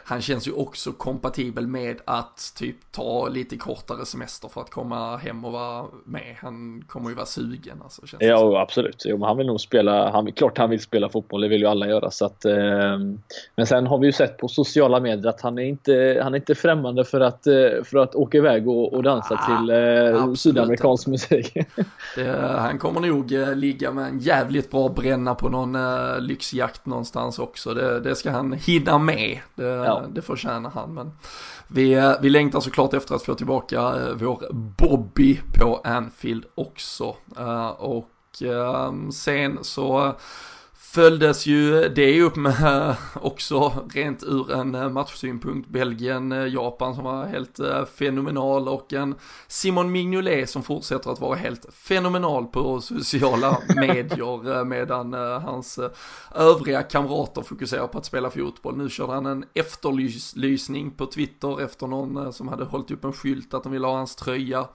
[0.09, 5.17] han känns ju också kompatibel med att typ ta lite kortare semester för att komma
[5.17, 6.37] hem och vara med.
[6.39, 8.03] Han kommer ju vara sugen alltså.
[8.19, 8.57] Ja, så.
[8.57, 9.03] absolut.
[9.07, 11.67] Jo, men han vill nog spela, han, klart han vill spela fotboll, det vill ju
[11.67, 12.11] alla göra.
[12.11, 12.99] Så att, eh,
[13.57, 16.39] men sen har vi ju sett på sociala medier att han är inte, han är
[16.39, 20.35] inte främmande för att, eh, för att åka iväg och, och dansa ah, till eh,
[20.35, 21.55] sydamerikansk musik.
[22.17, 26.87] det, han kommer nog eh, ligga med en jävligt bra bränna på någon eh, lyxjakt
[26.87, 27.75] någonstans också.
[27.75, 29.39] Det, det ska han hinna med.
[29.55, 30.95] Det, ja Eh, det förtjänar han.
[30.95, 31.13] Men
[31.69, 37.17] vi, eh, vi längtar såklart efter att få tillbaka eh, vår Bobby på Anfield också.
[37.79, 40.15] Och ehm, sen så
[40.99, 47.61] följdes ju det upp med också rent ur en matchsynpunkt Belgien-Japan som var helt
[47.99, 49.15] fenomenal och en
[49.49, 55.79] Simon Mignolet som fortsätter att vara helt fenomenal på sociala medier medan hans
[56.35, 58.77] övriga kamrater fokuserar på att spela fotboll.
[58.77, 63.55] Nu körde han en efterlysning på Twitter efter någon som hade hållit upp en skylt
[63.55, 64.69] att de ville ha hans tröja.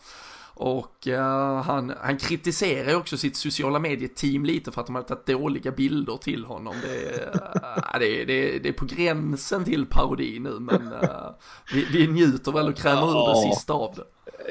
[0.56, 1.16] Och uh,
[1.62, 6.18] han, han kritiserar också sitt sociala medieteam lite för att de har tagit dåliga bilder
[6.18, 6.76] till honom.
[6.82, 11.30] Det, uh, det, det, det är på gränsen till parodi nu men uh,
[11.74, 14.04] vi, vi njuter väl och krämer ur det sista av det.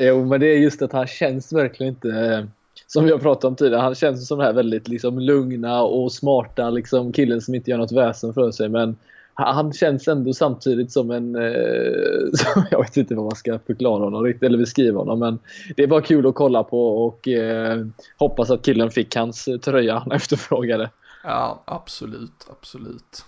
[0.06, 2.48] Jo men det är just att han känns verkligen inte
[2.86, 6.12] som vi har pratat om tidigare, han känns som den här väldigt liksom, lugna och
[6.12, 8.68] smarta liksom, killen som inte gör något väsen för sig.
[8.68, 8.96] Men
[9.34, 11.34] han känns ändå samtidigt som en...
[11.34, 15.18] Eh, jag vet inte vad man ska förklara honom riktigt, eller beskriva honom.
[15.18, 15.38] Men
[15.76, 17.86] det är bara kul att kolla på och eh,
[18.18, 20.90] hoppas att killen fick hans tröja han efterfrågade.
[21.24, 23.24] Ja, absolut, absolut.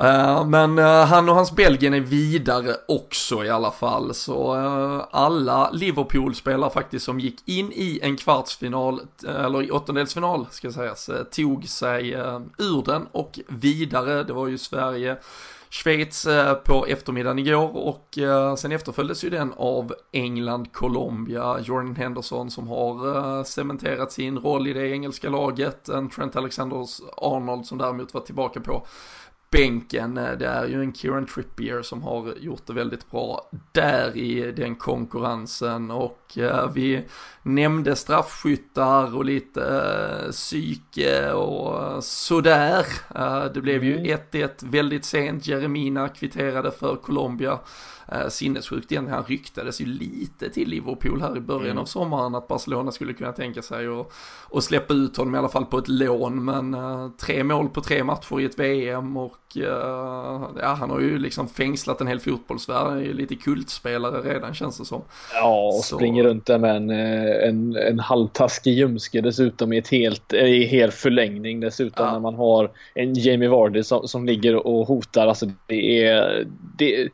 [0.00, 4.14] Uh, men uh, han och hans Belgien är vidare också i alla fall.
[4.14, 10.72] Så uh, alla Liverpool-spelare faktiskt som gick in i en kvartsfinal, eller i åttondelsfinal ska
[10.72, 12.10] sägas, tog sig
[12.58, 14.22] ur den och vidare.
[14.22, 15.16] Det var ju Sverige,
[15.70, 16.26] Schweiz
[16.64, 18.18] på eftermiddagen igår och
[18.58, 24.72] sen efterföljdes ju den av England, Colombia, Jordan Henderson som har cementerat sin roll i
[24.72, 28.86] det engelska laget, en Trent Alexander-Arnold som däremot var tillbaka på
[29.52, 30.18] bänken.
[30.18, 34.52] Eh, det är ju en Kieran Trippier som har gjort det väldigt bra där i
[34.52, 37.04] den konkurrensen och eh, vi
[37.42, 39.62] nämnde straffskyttar och lite
[40.24, 42.86] eh, psyke och sådär.
[43.54, 44.50] Det blev ju 1-1 mm.
[44.60, 45.46] väldigt sent.
[45.46, 47.58] Jeremina kvitterade för Colombia
[48.14, 49.08] eh, sinnessjukt igen.
[49.08, 51.78] Han ryktades ju lite till Liverpool här i början mm.
[51.78, 54.12] av sommaren att Barcelona skulle kunna tänka sig och,
[54.48, 56.44] och släppa ut honom i alla fall på ett lån.
[56.44, 61.00] Men eh, tre mål på tre matcher i ett VM och eh, ja, han har
[61.00, 62.86] ju liksom fängslat en hel fotbollsvärld.
[62.86, 65.02] Han är ju lite kultspelare redan känns det som.
[65.34, 65.96] Ja, och Så...
[65.96, 70.64] springer runt där med en, eh, en, en halvtaskig ljumske dessutom i ett helt, i
[70.64, 72.12] hel förlängning dessutom ja.
[72.12, 75.26] när man har en Jamie Vardy som, som ligger och hotar.
[75.26, 76.46] Alltså det är,
[76.78, 77.08] det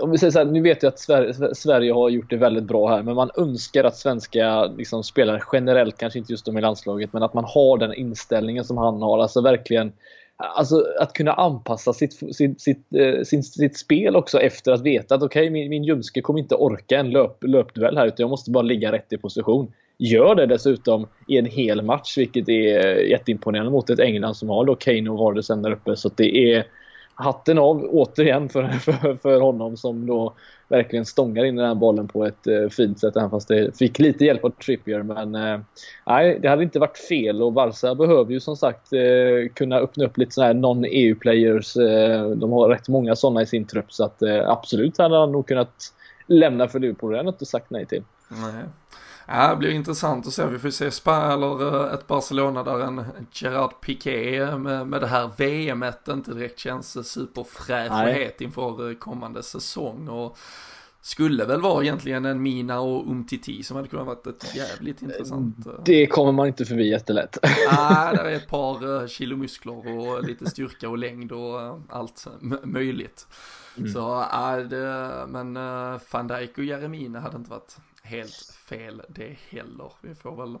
[0.00, 2.64] om vi säger så här, nu vet jag att Sverige, Sverige, har gjort det väldigt
[2.64, 6.60] bra här, men man önskar att svenska liksom, spelare generellt, kanske inte just de i
[6.60, 9.18] landslaget, men att man har den inställningen som han har.
[9.18, 9.92] Alltså verkligen
[10.36, 12.76] Alltså att kunna anpassa sitt, sitt, eh, sitt,
[13.24, 16.54] sitt, sitt spel också efter att veta att okej, okay, min, min ljumske kommer inte
[16.54, 19.72] orka en löp, löpduell här utan jag måste bara ligga rätt i position.
[19.98, 24.64] Gör det dessutom i en hel match vilket är jätteimponerande mot ett England som har
[24.64, 25.96] då Kane och Vardesen där uppe.
[25.96, 26.66] Så det är
[27.14, 30.34] hatten av återigen för, för, för honom som då
[30.68, 33.16] verkligen stångar in den här bollen på ett eh, fint sätt.
[33.16, 35.02] Även fast det fick lite hjälp av Trippier.
[35.02, 35.60] Men eh,
[36.06, 40.04] nej, det hade inte varit fel och Barca behöver ju som sagt eh, kunna öppna
[40.04, 41.76] upp lite sådana här non-EU-players.
[41.76, 45.32] Eh, de har rätt många sådana i sin trupp så att eh, absolut hade han
[45.32, 45.92] nog kunnat
[46.26, 47.10] lämna för Liverpool.
[47.10, 48.02] Det hade jag inte sagt nej till.
[48.28, 48.64] Nej.
[49.26, 50.46] Ja, det blir intressant att se.
[50.46, 55.06] Vi får se Spa eller eh, ett Barcelona där en Gerard Piqué med, med det
[55.06, 60.08] här VMet inte direkt känns superfräsch och het inför eh, kommande säsong.
[60.08, 60.38] Och
[61.00, 65.66] skulle väl vara egentligen en Mina och Umtiti som hade kunnat varit ett jävligt intressant.
[65.66, 67.38] Eh, det kommer man inte förbi jättelätt.
[67.42, 72.26] Nej, där är ett par kilo muskler och lite styrka och längd och allt
[72.62, 73.26] möjligt.
[73.78, 73.92] Mm.
[73.92, 75.54] Så, äh, det, men
[76.10, 79.92] van Dijk och Jeremina hade inte varit helt fel det heller.
[80.00, 80.58] Vi får väl,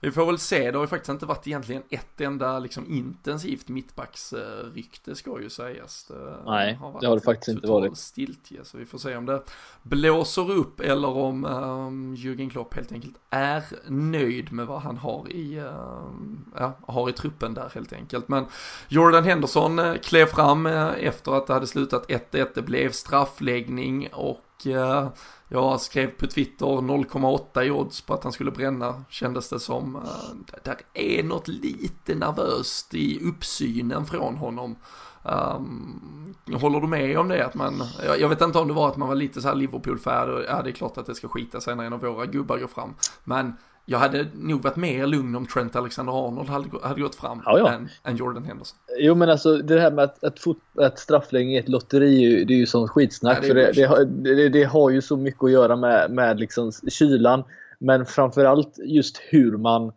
[0.00, 3.68] vi får väl se, det har ju faktiskt inte varit egentligen ett enda liksom intensivt
[3.68, 6.04] mittbacksrykte ska ju sägas.
[6.04, 7.98] Det Nej, det har det faktiskt inte varit.
[7.98, 9.42] Stiltje, så vi får se om det
[9.82, 15.32] blåser upp eller om um, Jürgen Klopp helt enkelt är nöjd med vad han har
[15.32, 18.28] i, um, ja, har i truppen där helt enkelt.
[18.28, 18.46] Men
[18.88, 24.08] Jordan Henderson uh, klev fram uh, efter att det hade slutat 1-1, det blev straffläggning
[24.12, 25.08] och uh,
[25.52, 29.96] jag skrev på Twitter 0,8 i odds på att han skulle bränna, kändes det som.
[29.96, 30.02] Uh,
[30.64, 34.76] där är något lite nervöst i uppsynen från honom.
[35.22, 37.46] Um, håller du med om det?
[37.46, 39.54] Att man, jag, jag, vet inte om det var att man var lite så här
[39.54, 42.58] Liverpool-färd ja det är klart att det ska skita sig när en av våra gubbar
[42.58, 42.94] går fram.
[43.24, 43.56] Men
[43.90, 47.72] jag hade nog varit mer lugn om Trent Alexander-Arnold hade, hade gått fram ja, ja.
[47.72, 48.78] Än, än, Jordan Henderson.
[48.98, 52.54] Jo men alltså det här med att, att, fot, att straffläggning är ett lotteri, det
[52.54, 53.36] är ju sånt skitsnack.
[53.36, 56.10] Ja, det, för det, det, har, det, det, har ju så mycket att göra med,
[56.10, 57.44] med liksom kylan.
[57.78, 59.92] Men framförallt just hur man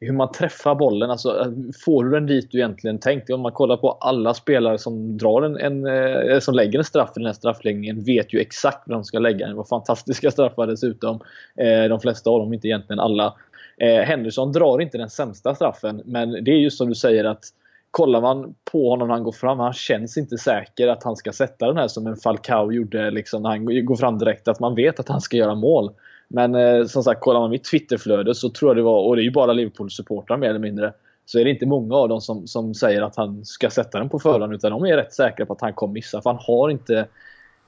[0.00, 1.10] hur man träffar bollen.
[1.10, 1.54] Alltså,
[1.84, 3.30] får du den dit du egentligen tänkt?
[3.30, 7.10] Om man kollar på alla spelare som, drar en, en eh, som lägger en straff
[7.16, 9.48] i den här straffläggningen vet ju exakt var de ska lägga den.
[9.48, 11.20] Det var fantastiska straffar dessutom.
[11.56, 13.34] Eh, de flesta av dem, inte egentligen alla.
[13.78, 17.44] Eh, Henderson drar inte den sämsta straffen, men det är just som du säger att
[17.90, 21.32] kollar man på honom när han går fram, han känns inte säker att han ska
[21.32, 24.48] sätta den här som en Falcao gjorde liksom, när han går fram direkt.
[24.48, 25.90] Att man vet att han ska göra mål.
[26.28, 29.22] Men eh, som sagt, kollar man mitt Twitterflöde så tror jag det var, och det
[29.22, 30.92] är ju bara Liverpool-supportrar mer eller mindre,
[31.24, 34.08] så är det inte många av dem som, som säger att han ska sätta den
[34.08, 36.22] på förhand utan de är rätt säkra på att han kommer missa.
[36.22, 37.06] För han har inte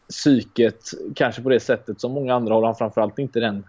[0.08, 0.80] psyket
[1.14, 2.62] kanske på det sättet som många andra har.
[2.62, 3.64] Han framförallt inte den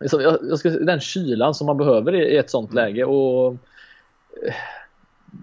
[0.00, 2.84] jag ska, den kylan som man behöver i ett sånt mm.
[2.84, 3.04] läge.
[3.04, 3.52] Och
[4.46, 4.54] eh,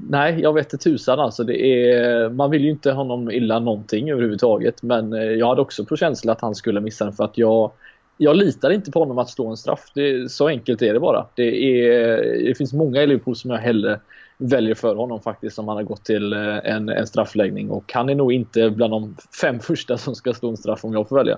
[0.09, 1.43] Nej, jag vet inte tusan alltså.
[1.43, 4.83] Det är, man vill ju inte honom illa någonting överhuvudtaget.
[4.83, 7.71] Men eh, jag hade också på känsla att han skulle missa den för att jag
[8.17, 9.91] jag litar inte på honom att slå en straff.
[9.95, 11.25] Det, så enkelt är det bara.
[11.35, 13.99] Det, är, det finns många i Liverpool som jag hellre
[14.37, 17.69] väljer för honom faktiskt om han har gått till eh, en, en straffläggning.
[17.69, 20.93] Och han är nog inte bland de fem första som ska slå en straff om
[20.93, 21.37] jag får välja.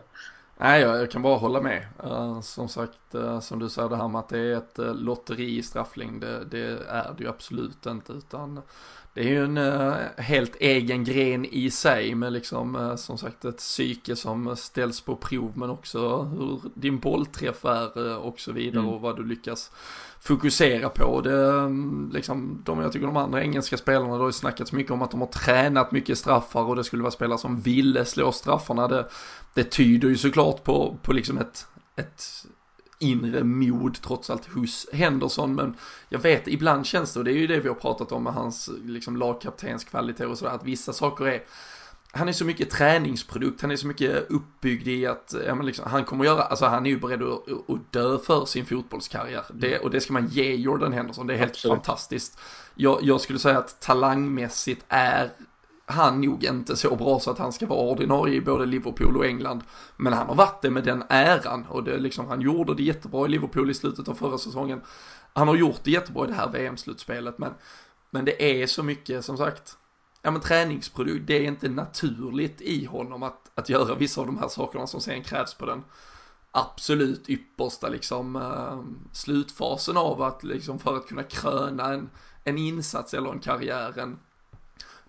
[0.57, 1.85] Nej, jag, jag kan bara hålla med.
[2.03, 4.95] Uh, som sagt, uh, som du säger det här med att det är ett uh,
[4.95, 8.13] lotteri i strafflängd, det, det, är det ju absolut inte.
[8.13, 8.61] Utan
[9.15, 13.45] det är ju en uh, helt egen gren i sig med liksom uh, som sagt
[13.45, 18.51] ett psyke som ställs på prov men också hur din bollträff är uh, och så
[18.51, 18.93] vidare mm.
[18.93, 19.71] och vad du lyckas
[20.19, 21.21] fokusera på.
[21.21, 24.91] Det, um, liksom, de, jag tycker de andra engelska spelarna, det har ju snackats mycket
[24.91, 28.31] om att de har tränat mycket straffar och det skulle vara spelare som ville slå
[28.31, 28.87] straffarna.
[28.87, 29.09] Det,
[29.53, 32.23] det tyder ju såklart på, på liksom ett, ett
[32.99, 35.55] inre mod trots allt hos Henderson.
[35.55, 35.75] Men
[36.09, 38.33] jag vet, ibland känns det, och det är ju det vi har pratat om med
[38.33, 41.43] hans liksom, lagkaptenskvaliteter och sådär, att vissa saker är
[42.17, 45.85] han är så mycket träningsprodukt, han är så mycket uppbyggd i att, ja, men liksom,
[45.87, 49.43] han kommer göra, alltså han är ju beredd att, att dö för sin fotbollskarriär.
[49.53, 51.75] Det, och det ska man ge Jordan Henderson, det är helt Absolut.
[51.75, 52.39] fantastiskt.
[52.75, 55.31] Jag, jag skulle säga att talangmässigt är
[55.85, 59.25] han nog inte så bra så att han ska vara ordinarie i både Liverpool och
[59.25, 59.63] England.
[59.97, 63.25] Men han har varit det med den äran och det liksom, han gjorde det jättebra
[63.25, 64.81] i Liverpool i slutet av förra säsongen.
[65.33, 67.53] Han har gjort det jättebra i det här VM-slutspelet men,
[68.09, 69.77] men det är så mycket som sagt,
[70.21, 74.37] ja men träningsprodukt, det är inte naturligt i honom att, att göra vissa av de
[74.37, 75.83] här sakerna som sen krävs på den
[76.51, 82.09] absolut yppersta liksom uh, slutfasen av att liksom för att kunna kröna en,
[82.43, 84.19] en insats eller en karriär, en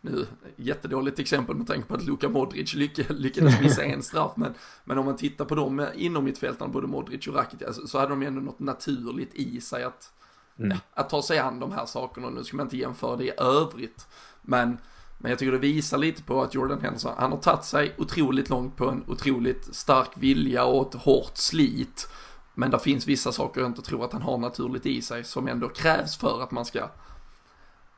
[0.07, 4.55] nu, jättedåligt exempel med tanke på att Luka Modric lyck, lyckades missa en straff, men,
[4.85, 8.11] men om man tittar på dem inom mittfältarna, både Modric och Rakitic, alltså, så hade
[8.11, 10.12] de ändå något naturligt i sig att,
[10.59, 10.79] mm.
[10.95, 12.31] att ta sig an de här sakerna.
[12.31, 14.07] Nu ska man inte jämföra det i övrigt,
[14.42, 14.79] men
[15.19, 18.51] men jag tycker det visar lite på att Jordan Henderson, han har tagit sig otroligt
[18.51, 22.09] långt på en otroligt stark vilja och ett hårt slit.
[22.55, 25.49] Men det finns vissa saker jag inte tror att han har naturligt i sig som
[25.49, 26.88] ändå krävs för att man ska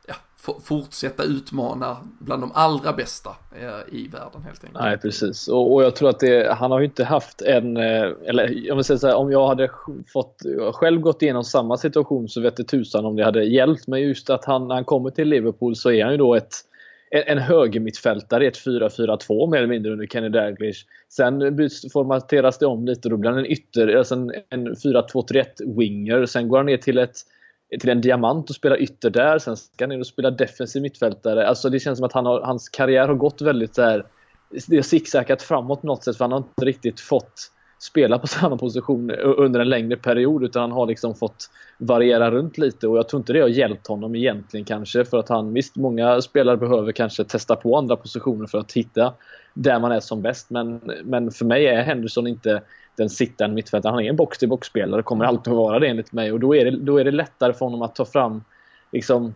[0.08, 0.14] ja,
[0.64, 4.84] fortsätta utmana bland de allra bästa eh, i världen helt enkelt.
[4.84, 5.48] Nej, precis.
[5.48, 8.74] Och, och jag tror att det, han har ju inte haft en, eh, eller jag
[8.74, 9.70] vill säga så här, om jag hade
[10.12, 10.42] fått,
[10.74, 13.86] själv gått igenom samma situation så vet det tusan om det hade hjälpt.
[13.86, 16.54] Men just att han, när han kommer till Liverpool så är han ju då ett
[17.10, 20.86] en, en högermittfältare i ett 4-4-2 mer eller mindre under Kenny Dalglish.
[21.08, 21.40] Sen
[21.92, 26.26] formateras det om lite och då blir han en ytter, alltså en, en 4-2-3-1 winger.
[26.26, 27.16] Sen går han ner till ett
[27.80, 29.38] till en diamant och spelar ytter där.
[29.38, 31.46] Sen ska han ner och spela defensiv mittfältare.
[31.46, 34.06] Alltså det känns som att han har, hans karriär har gått väldigt så här,
[34.66, 38.26] Det har zigzackat framåt på något sätt för han har inte riktigt fått spela på
[38.26, 42.98] samma position under en längre period utan han har liksom fått variera runt lite och
[42.98, 46.56] jag tror inte det har hjälpt honom egentligen kanske för att han, visst många spelare
[46.56, 49.14] behöver kanske testa på andra positioner för att hitta
[49.54, 52.62] där man är som bäst men, men för mig är Henderson inte
[52.98, 53.94] den sittande mittfältaren.
[53.94, 56.70] Han är en box-till-box-spelare, kommer alltid att vara det enligt mig och då är det,
[56.70, 58.44] då är det lättare för honom att ta fram
[58.92, 59.34] liksom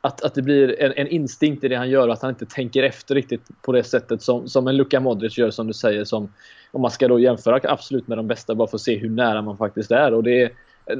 [0.00, 2.46] att, att det blir en, en instinkt i det han gör och att han inte
[2.46, 6.04] tänker efter riktigt på det sättet som, som en Luka Modric gör som du säger.
[6.04, 6.32] Som,
[6.72, 9.42] om man ska då jämföra absolut med de bästa bara för att se hur nära
[9.42, 10.14] man faktiskt är.
[10.14, 10.50] Och det är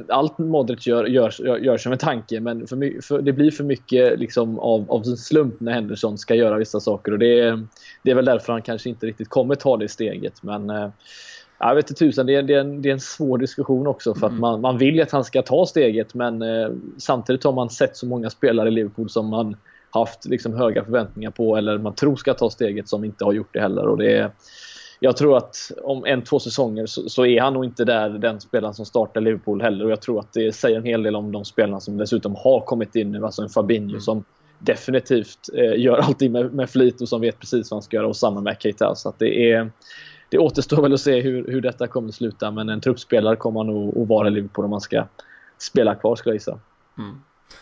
[0.09, 4.19] allt Modric gör, görs, gör som en tanke men för, för, det blir för mycket
[4.19, 7.11] liksom av, av en slump när Henderson ska göra vissa saker.
[7.11, 7.67] Och det, är,
[8.03, 10.43] det är väl därför han kanske inte riktigt kommer ta det steget.
[10.43, 10.89] Men eh,
[11.59, 14.15] jag vet inte tusan, det är, det, är en, det är en svår diskussion också
[14.15, 14.41] för att mm.
[14.41, 18.05] man, man vill att han ska ta steget men eh, samtidigt har man sett så
[18.05, 19.55] många spelare i Liverpool som man
[19.89, 23.49] haft liksom höga förväntningar på eller man tror ska ta steget som inte har gjort
[23.51, 23.87] det heller.
[23.87, 24.31] Och det är,
[24.99, 28.41] jag tror att om en, två säsonger så, så, är han nog inte där den
[28.41, 31.31] spelaren som startar Liverpool heller och jag tror att det säger en hel del om
[31.31, 33.25] de spelarna som dessutom har kommit in nu.
[33.25, 34.01] Alltså en Fabinho mm.
[34.01, 34.23] som
[34.59, 38.07] definitivt eh, gör allting med, med flit och som vet precis vad han ska göra
[38.07, 38.95] och samma med Keita.
[38.95, 39.71] Så att det är
[40.29, 43.59] det återstår väl att se hur, hur detta kommer att sluta men en truppspelare kommer
[43.59, 45.07] han nog att vara i Liverpool om man ska
[45.57, 46.59] spela kvar ska jag gissa.
[46.97, 47.21] Mm.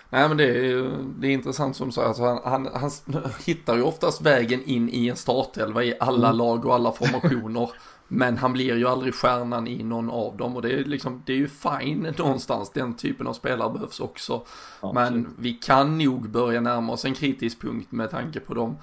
[0.10, 2.92] Nej men det är, det är intressant som du säger, alltså han, han, han
[3.46, 6.38] hittar ju oftast vägen in i en startelva i alla mm.
[6.38, 7.70] lag och alla formationer.
[8.08, 11.34] men han blir ju aldrig stjärnan i någon av dem och det är, liksom, det
[11.34, 14.42] är ju fine någonstans, den typen av spelare behövs också.
[14.82, 18.78] Ja, men vi kan nog börja närma oss en kritisk punkt med tanke på dem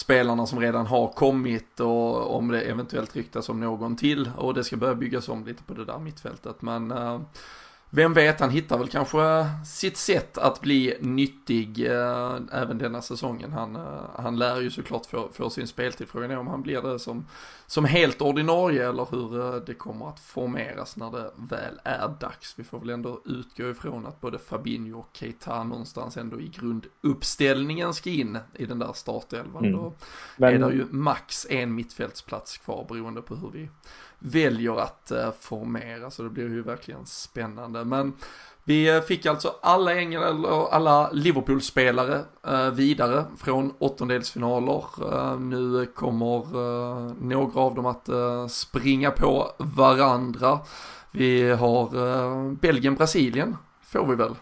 [0.00, 4.64] spelarna som redan har kommit och om det eventuellt ryktas om någon till och det
[4.64, 6.62] ska börja byggas om lite på det där mittfältet.
[6.62, 7.20] Men eh,
[7.92, 13.52] vem vet, han hittar väl kanske sitt sätt att bli nyttig eh, även denna säsongen.
[13.52, 16.08] Han, eh, han lär ju såklart få, få sin speltid.
[16.08, 17.26] Frågan är om han blir det som,
[17.66, 22.54] som helt ordinarie eller hur eh, det kommer att formeras när det väl är dags.
[22.56, 27.94] Vi får väl ändå utgå ifrån att både Fabinho och Keita någonstans ändå i grunduppställningen
[27.94, 29.64] ska in i den där startelvan.
[29.64, 29.76] Mm.
[29.76, 29.92] Då
[30.36, 30.62] Men...
[30.62, 33.68] är det ju max en mittfältsplats kvar beroende på hur vi
[34.20, 36.10] väljer att eh, formera.
[36.10, 37.84] Så det blir ju verkligen spännande.
[37.84, 38.12] Men
[38.64, 44.84] vi eh, fick alltså alla Engel, alla Liverpool-spelare eh, vidare från åttondelsfinaler.
[45.38, 48.08] Nu kommer några av dem att
[48.50, 50.58] springa på varandra.
[51.10, 51.90] Vi har
[52.54, 54.34] Belgien-Brasilien, får vi väl?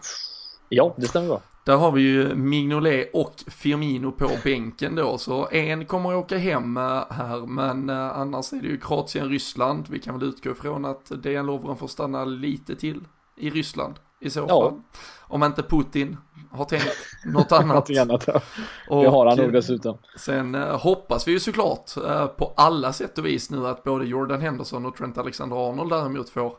[0.69, 1.41] Ja, det stämmer bra.
[1.69, 6.37] Där har vi ju Mignolet och Firmino på bänken då, så en kommer att åka
[6.37, 9.85] hem eh, här, men eh, annars är det ju Kroatien-Ryssland.
[9.89, 13.01] Vi kan väl utgå ifrån att Dejan Lovren får stanna lite till
[13.37, 14.49] i Ryssland i så fall.
[14.49, 14.77] Ja.
[15.21, 16.17] Om inte Putin
[16.51, 17.89] har tänkt något annat.
[17.99, 18.41] Annat, ja.
[18.89, 19.97] Och det har han nog dessutom.
[20.17, 24.05] Sen eh, hoppas vi ju såklart eh, på alla sätt och vis nu att både
[24.05, 26.53] Jordan Henderson och Trent Alexander-Arnold däremot får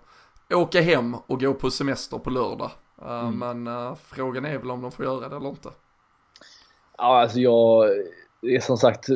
[0.54, 2.70] åka hem och gå på semester på lördag.
[3.02, 3.38] Eh, mm.
[3.38, 5.68] Men uh, frågan är väl om de får göra det eller inte.
[6.98, 7.88] Ja, alltså jag...
[8.60, 9.08] Som sagt,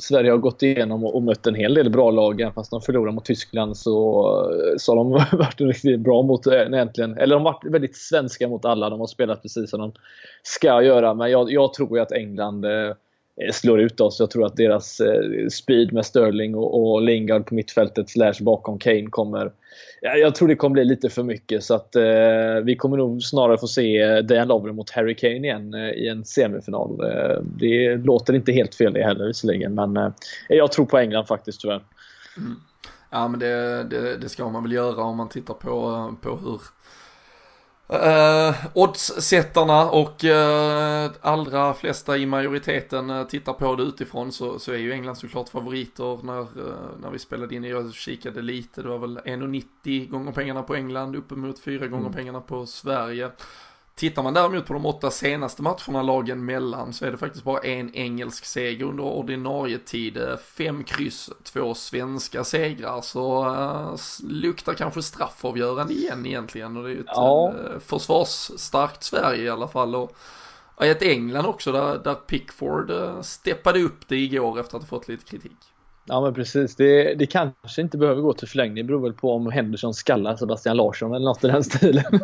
[0.00, 2.40] Sverige har gått igenom och mött en hel del bra lag.
[2.40, 3.92] Även fast de förlorade mot Tyskland så,
[4.78, 7.18] så har de varit riktigt bra mot egentligen.
[7.18, 8.90] Eller de har varit väldigt svenska mot alla.
[8.90, 9.92] De har spelat precis som de
[10.42, 11.14] ska göra.
[11.14, 12.96] Men jag, jag tror ju att England eh, Eh,
[13.42, 14.20] Eh, slår ut oss.
[14.20, 19.06] Jag tror att deras eh, speed med Sterling och, Lingard på mittfältet slash bakom Kane
[19.10, 19.52] kommer...
[20.00, 22.02] Jag tror det kommer bli lite för mycket så att eh,
[22.64, 26.24] vi kommer nog snarare få se eh, Dejan Lovren mot Harry Kane igen i en
[26.24, 26.96] semifinal.
[27.60, 30.12] det låter inte helt fel det heller visserligen men
[30.48, 31.82] jag tror på England faktiskt tyvärr.
[32.36, 32.56] Mm.
[33.10, 36.60] Ja men det, det, det, ska man väl göra om man tittar på, på hur
[37.92, 44.72] Uh, Oddssättarna och uh, allra flesta i majoriteten uh, tittar på det utifrån så, så
[44.72, 47.64] är ju England såklart favoriter när, uh, när vi spelade in.
[47.64, 52.12] Jag kikade lite, det var väl 1,90 gånger pengarna på England, uppemot 4 gånger mm.
[52.12, 53.30] pengarna på Sverige.
[53.98, 57.60] Tittar man däremot på de åtta senaste matcherna lagen mellan så är det faktiskt bara
[57.60, 60.18] en engelsk seger under ordinarie tid.
[60.44, 63.00] Fem kryss, två svenska segrar.
[63.00, 63.96] Så uh,
[64.28, 66.76] luktar kanske straffavgörande igen egentligen.
[66.76, 67.54] Och det är ju ett ja.
[67.54, 69.94] uh, försvarsstarkt Sverige i alla fall.
[69.94, 70.16] Och,
[70.74, 74.88] och ett England också där, där Pickford uh, steppade upp det igår efter att ha
[74.88, 75.58] fått lite kritik.
[76.08, 76.76] Ja men precis.
[76.76, 78.76] Det, det kanske inte behöver gå till förlängning.
[78.76, 82.20] Det beror väl på om Henderson skallar Sebastian Larsson eller något i den stilen.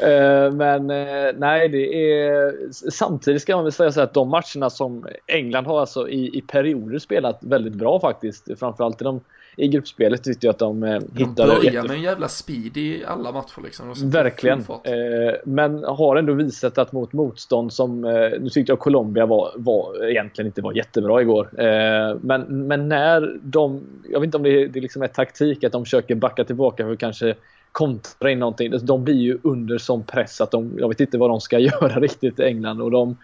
[0.00, 2.54] Eh, men eh, nej, det är...
[2.90, 6.42] Samtidigt ska man väl säga så att de matcherna som England har alltså i, i
[6.42, 8.58] perioder spelat väldigt bra faktiskt.
[8.58, 9.20] Framförallt i de
[9.56, 11.54] i gruppspelet tyckte jag att de eh, hittade...
[11.54, 14.10] De börjar med en jävla speed i alla matcher liksom.
[14.10, 14.58] Verkligen.
[14.58, 18.04] Eh, men har ändå visat att mot motstånd som...
[18.04, 21.60] Eh, nu tyckte jag Colombia var, var, egentligen inte var jättebra igår.
[21.60, 23.82] Eh, men, men när de...
[24.08, 26.92] Jag vet inte om det, det liksom är taktik att de försöker backa tillbaka för
[26.92, 27.34] att kanske
[27.72, 28.72] kontra in någonting.
[28.82, 30.72] De blir ju under sån press att de...
[30.78, 33.16] Jag vet inte vad de ska göra riktigt i England och de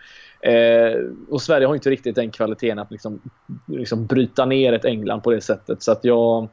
[0.42, 3.20] Eh, och Sverige har inte riktigt den kvaliteten att liksom,
[3.66, 5.82] liksom bryta ner ett England på det sättet.
[5.82, 6.48] Så att jag...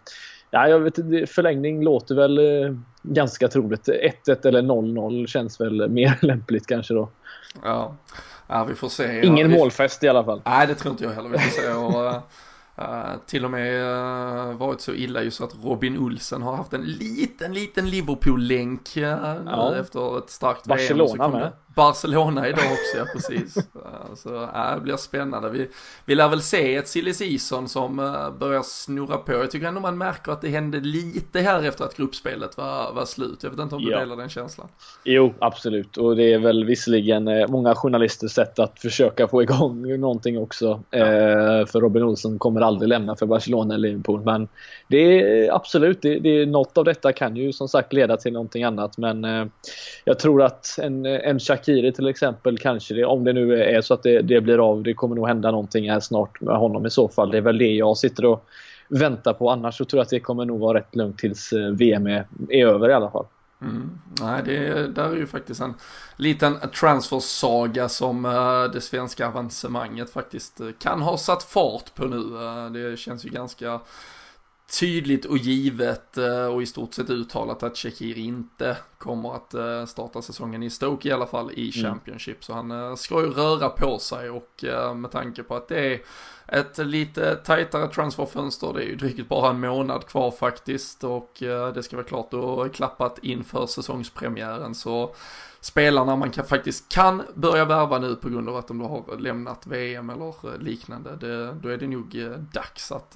[0.52, 0.96] Ja, jag vet,
[1.30, 3.90] förlängning låter väl eh, ganska troligt.
[4.28, 7.10] 1-1 eller 0-0 känns väl mer lämpligt kanske då.
[7.64, 7.96] Ja,
[8.48, 9.26] ja vi får se.
[9.26, 10.42] Ingen ja, målfest i alla fall.
[10.46, 11.30] Nej, det tror inte jag heller.
[11.30, 11.72] Vi får se.
[11.74, 12.22] Och,
[12.82, 16.74] Uh, till och med uh, varit så illa ju så att Robin Olsen har haft
[16.74, 19.76] en liten, liten Liverpool-länk uh, ja.
[19.76, 21.40] efter ett starkt Barcelona VM.
[21.40, 21.52] med.
[21.80, 23.54] Barcelona idag också, ja precis.
[24.16, 25.50] Så uh, det blir spännande.
[25.50, 25.68] Vi,
[26.06, 29.32] vi lär väl se ett silly season som uh, börjar snurra på.
[29.32, 33.06] Jag tycker ändå man märker att det hände lite här efter att gruppspelet var, var
[33.06, 33.44] slut.
[33.44, 34.00] Jag vet inte om du ja.
[34.00, 34.68] delar den känslan?
[35.04, 35.98] Jo, absolut.
[35.98, 40.84] Och det är väl visserligen uh, många journalisters sätt att försöka få igång någonting också.
[40.90, 41.00] Ja.
[41.66, 44.24] för Robin Olsen kommer aldrig lämna för Barcelona eller Liverpool.
[44.24, 44.48] Men
[44.88, 48.64] det är absolut, det, det, något av detta kan ju som sagt leda till någonting
[48.64, 48.98] annat.
[48.98, 49.24] Men
[50.06, 53.94] jag tror att en, en Shakiri till exempel kanske det, om det nu är så
[53.94, 56.90] att det, det, blir av, det kommer nog hända någonting här snart med honom i
[56.90, 57.32] så fall.
[57.32, 58.46] Det är väl det jag sitter och
[58.88, 59.50] väntar på.
[59.50, 62.26] Annars så tror jag att det kommer nog vara rätt lugnt tills eh, VM är,
[62.50, 63.26] är över i alla fall.
[63.62, 64.00] Mm.
[64.22, 65.74] Nej, det där är ju faktiskt en
[66.16, 72.24] liten transfersaga som eh, det svenska avancemanget faktiskt eh, kan ha satt fart på nu.
[72.80, 73.80] Det känns ju ganska
[74.70, 79.86] tydligt och givet eh, och i stort sett uttalat att Shakir inte kommer att eh,
[79.86, 81.92] starta säsongen i Stoke i alla fall i mm.
[81.92, 82.36] Championship.
[82.36, 82.42] Mm.
[82.42, 84.64] Så han eh, ska ju röra på sig och
[84.96, 86.02] med tanke på att det är
[86.48, 91.32] ett lite tajtare transferfönster, det är ju drygt bara en månad kvar faktiskt och
[91.74, 95.16] det ska vara klart och klappat inför säsongspremiären så
[95.62, 99.68] spelarna man kan, faktiskt kan börja värva nu på grund av att de har lämnat
[99.68, 103.16] VM eller liknande, det, då är det nog dags att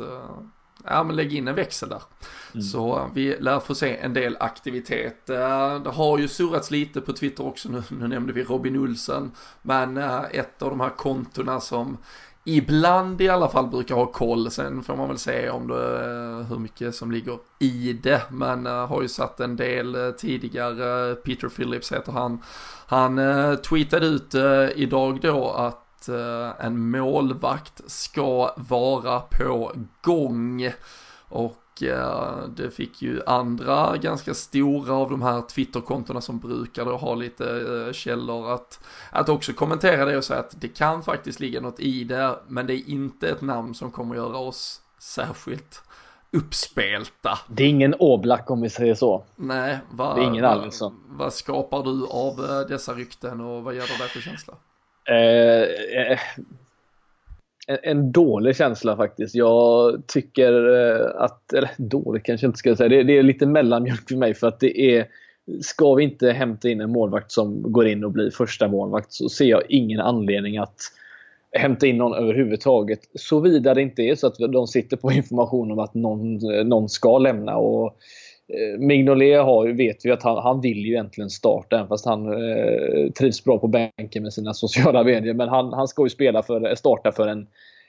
[0.88, 2.02] ja men lägg in en växel där.
[2.54, 2.64] Mm.
[2.64, 5.30] Så vi lär få se en del aktivitet.
[5.30, 9.32] Eh, det har ju surrats lite på Twitter också, nu, nu nämnde vi Robin Olsen.
[9.62, 11.98] Men eh, ett av de här kontona som
[12.46, 14.52] ibland i alla fall brukar ha koll.
[14.52, 18.22] Sen får man väl se om det, eh, hur mycket som ligger i det.
[18.32, 22.42] Men har ju satt en del tidigare, Peter Phillips heter han.
[22.88, 23.20] Han
[23.70, 24.36] tweetade ut
[24.76, 30.72] idag då att Eh, en målvakt ska vara på gång.
[31.30, 37.16] Och eh, det fick ju andra ganska stora av de här Twitterkontona som brukade ha
[37.16, 38.80] lite eh, källor att,
[39.12, 42.68] att också kommentera det och säga att det kan faktiskt ligga något i det, men
[42.68, 45.84] det är inte ett namn som kommer göra oss särskilt
[46.32, 47.40] uppspelta.
[47.48, 49.24] Det är ingen Oblak om vi säger så.
[49.36, 53.82] Nej, vad, det är ingen vad, vad skapar du av dessa rykten och vad ger
[53.82, 54.54] det för känsla?
[55.10, 56.20] Eh,
[57.68, 59.36] en, en dålig känsla faktiskt.
[59.36, 63.46] Jag tycker eh, att, eller dålig kanske jag inte ska säga, det, det, är lite
[63.46, 65.08] mellanmjölk för mig för att det är
[65.62, 69.30] Ska vi inte hämta in en målvakt som går in och blir första målvakt så
[69.30, 70.78] ser jag ingen anledning att
[71.52, 73.00] hämta in någon överhuvudtaget.
[73.16, 76.90] Såvida det inte är så att de sitter på information om att någon, eh, någon
[76.90, 77.58] ska lämna.
[77.58, 81.88] Och Eh, Eh, Mignolet har, vet vi att han, han vill ju egentligen starta även
[81.88, 85.34] fast han eh, trivs bra på bänken med sina sociala medier.
[85.34, 87.48] Men han, han ska ju spela för, eh, starta för en,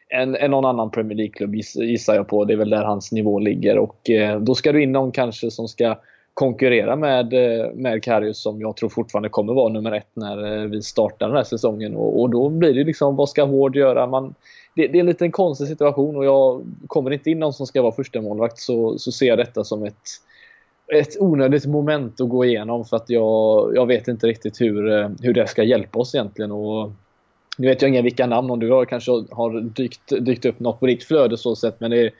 [0.09, 2.45] en, en någon annan Premier League-klubb gissar jag på.
[2.45, 3.79] Det är väl där hans nivå ligger.
[3.79, 5.99] Och eh, då ska du in någon kanske som ska
[6.35, 10.83] konkurrera med, eh, med Karius som jag tror fortfarande kommer vara nummer ett när vi
[10.83, 11.97] startar den här säsongen.
[11.97, 14.07] Och, och då blir det liksom, vad ska Hård göra?
[14.07, 14.35] Man,
[14.77, 17.83] det, det, är en liten konstig situation och jag kommer inte in någon som ska
[17.83, 20.09] vara första målvakt så, så ser jag detta som ett
[20.93, 25.11] ett onödigt moment att gå igenom för att jag, jag vet inte riktigt hur, eh,
[25.21, 26.53] hur det ska hjälpa oss egentligen.
[26.53, 26.93] Och
[27.59, 30.81] nu vet jag inga vilka namn, om du har, kanske har dykt, dykt upp något
[30.81, 32.11] på ditt flöde så sätt, men det,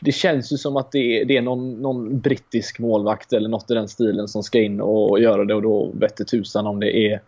[0.00, 3.70] det känns ju som att det är, det är någon, någon, brittisk målvakt eller något
[3.70, 6.96] i den stilen som ska in och göra det och då vette tusan om det
[6.96, 7.20] är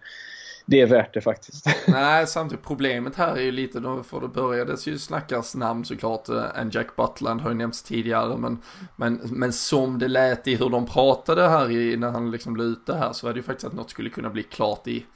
[0.66, 1.66] det är värt det faktiskt.
[1.88, 6.28] Nej, samtidigt problemet här är ju lite, då för det börjades ju snackas namn såklart,
[6.28, 8.58] eh, en Jack Butland har ju nämnts tidigare, men,
[8.96, 12.66] men, men som det lät i hur de pratade här i, när han liksom blev
[12.66, 15.06] ute här så är det ju faktiskt att något skulle kunna bli klart i,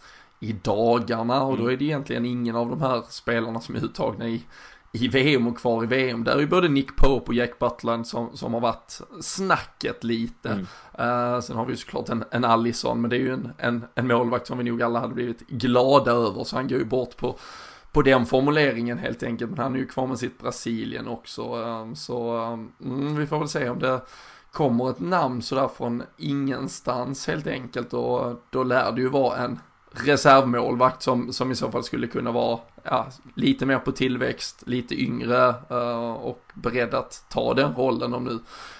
[0.41, 1.75] i dagarna och då mm.
[1.75, 4.43] är det egentligen ingen av de här spelarna som är uttagna i,
[4.93, 6.25] i VM och kvar i VM.
[6.25, 10.49] Där är ju både Nick Pope och Jack Butland som, som har varit snacket lite.
[10.49, 10.67] Mm.
[11.35, 13.85] Uh, sen har vi ju såklart en, en Allison, men det är ju en, en,
[13.95, 17.17] en målvakt som vi nog alla hade blivit glada över, så han går ju bort
[17.17, 17.39] på
[17.93, 21.55] på den formuleringen helt enkelt, men han är ju kvar med sitt Brasilien också.
[21.55, 22.37] Um, så
[22.79, 24.01] um, vi får väl se om det
[24.53, 29.61] kommer ett namn sådär från ingenstans helt enkelt och då lär det ju vara en
[29.91, 35.03] reservmålvakt som, som i så fall skulle kunna vara ja, lite mer på tillväxt, lite
[35.03, 38.39] yngre uh, och beredd att ta den rollen om nu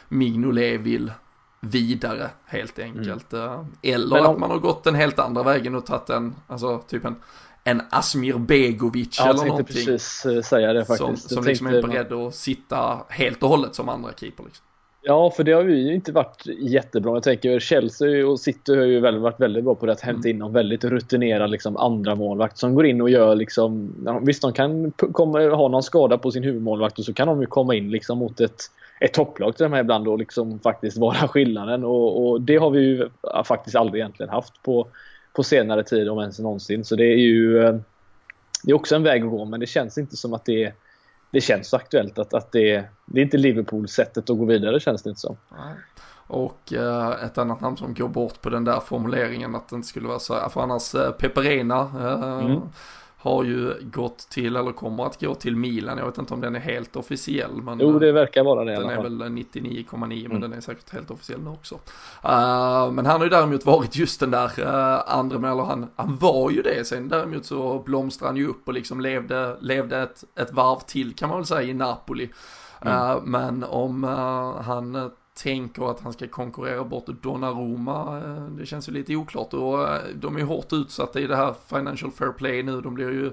[0.09, 1.13] Mignolet vill
[1.61, 3.33] vidare helt enkelt.
[3.33, 3.67] Mm.
[3.83, 4.35] Eller om...
[4.35, 7.17] att man har gått den helt andra vägen och tagit en, alltså typ en
[7.65, 9.87] en Asmir Begovic ja, eller någonting.
[9.87, 11.29] Precis eh, säga det faktiskt.
[11.29, 14.65] Som, som liksom är beredd att sitta helt och hållet som andra keeper liksom.
[15.09, 17.15] Ja, för det har ju inte varit jättebra.
[17.15, 20.31] Jag tänker Chelsea och City har ju varit väldigt bra på det att hämta mm.
[20.31, 23.95] in någon väldigt rutinerad liksom, andra målvakt som går in och gör liksom...
[24.23, 27.47] Visst, de kan komma, ha någon skada på sin huvudmålvakt och så kan de ju
[27.47, 28.63] komma in liksom mot ett,
[29.01, 31.85] ett topplag till de här ibland och liksom faktiskt vara skillnaden.
[31.85, 33.09] Och, och, det har vi ju
[33.45, 34.87] faktiskt aldrig egentligen haft på,
[35.33, 36.85] på senare tid, om ens någonsin.
[36.85, 37.65] Så det är ju...
[37.65, 37.77] Eh,
[38.65, 40.73] det är också en väg att gå, men det känns inte som att det är
[41.31, 45.03] det känns aktuellt att, att det, det är inte Liverpool sättet att gå vidare känns
[45.03, 45.37] det inte som.
[45.51, 45.75] Nej.
[46.27, 49.89] Och eh, ett annat namn som går bort på den där formuleringen att det inte
[49.89, 52.61] skulle vara så här, för annars eh, Peperena eh, mm
[53.21, 55.99] har ju gått till, eller kommer att gå till Milan.
[55.99, 57.63] Jag vet inte om den är helt officiell.
[57.63, 60.41] Men jo, det verkar vara det Den är väl 99,9 men mm.
[60.41, 61.75] den är säkert helt officiell nu också.
[61.75, 66.17] Uh, men han har ju däremot varit just den där uh, andra, eller han, han
[66.17, 66.87] var ju det.
[66.87, 71.15] Sen däremot så blomstrade han ju upp och liksom levde, levde ett, ett varv till
[71.15, 72.31] kan man väl säga i Napoli.
[72.81, 72.95] Mm.
[72.95, 74.05] Uh, men om
[74.65, 78.23] han tänker att han ska konkurrera bort Donnarumma.
[78.25, 81.37] Eh, det känns ju lite oklart och eh, de är ju hårt utsatta i det
[81.37, 82.81] här Financial Fair Play nu.
[82.81, 83.33] De blir ju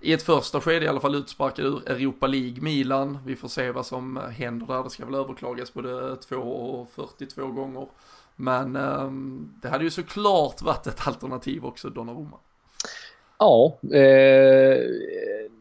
[0.00, 3.18] i ett första skede i alla fall utsparkade ur Europa League Milan.
[3.26, 4.84] Vi får se vad som eh, händer där.
[4.84, 7.88] Det ska väl överklagas både 2 och 42 gånger.
[8.36, 12.36] Men ehm, det hade ju såklart varit ett alternativ också, Donnarumma.
[13.38, 14.78] Ja, eh,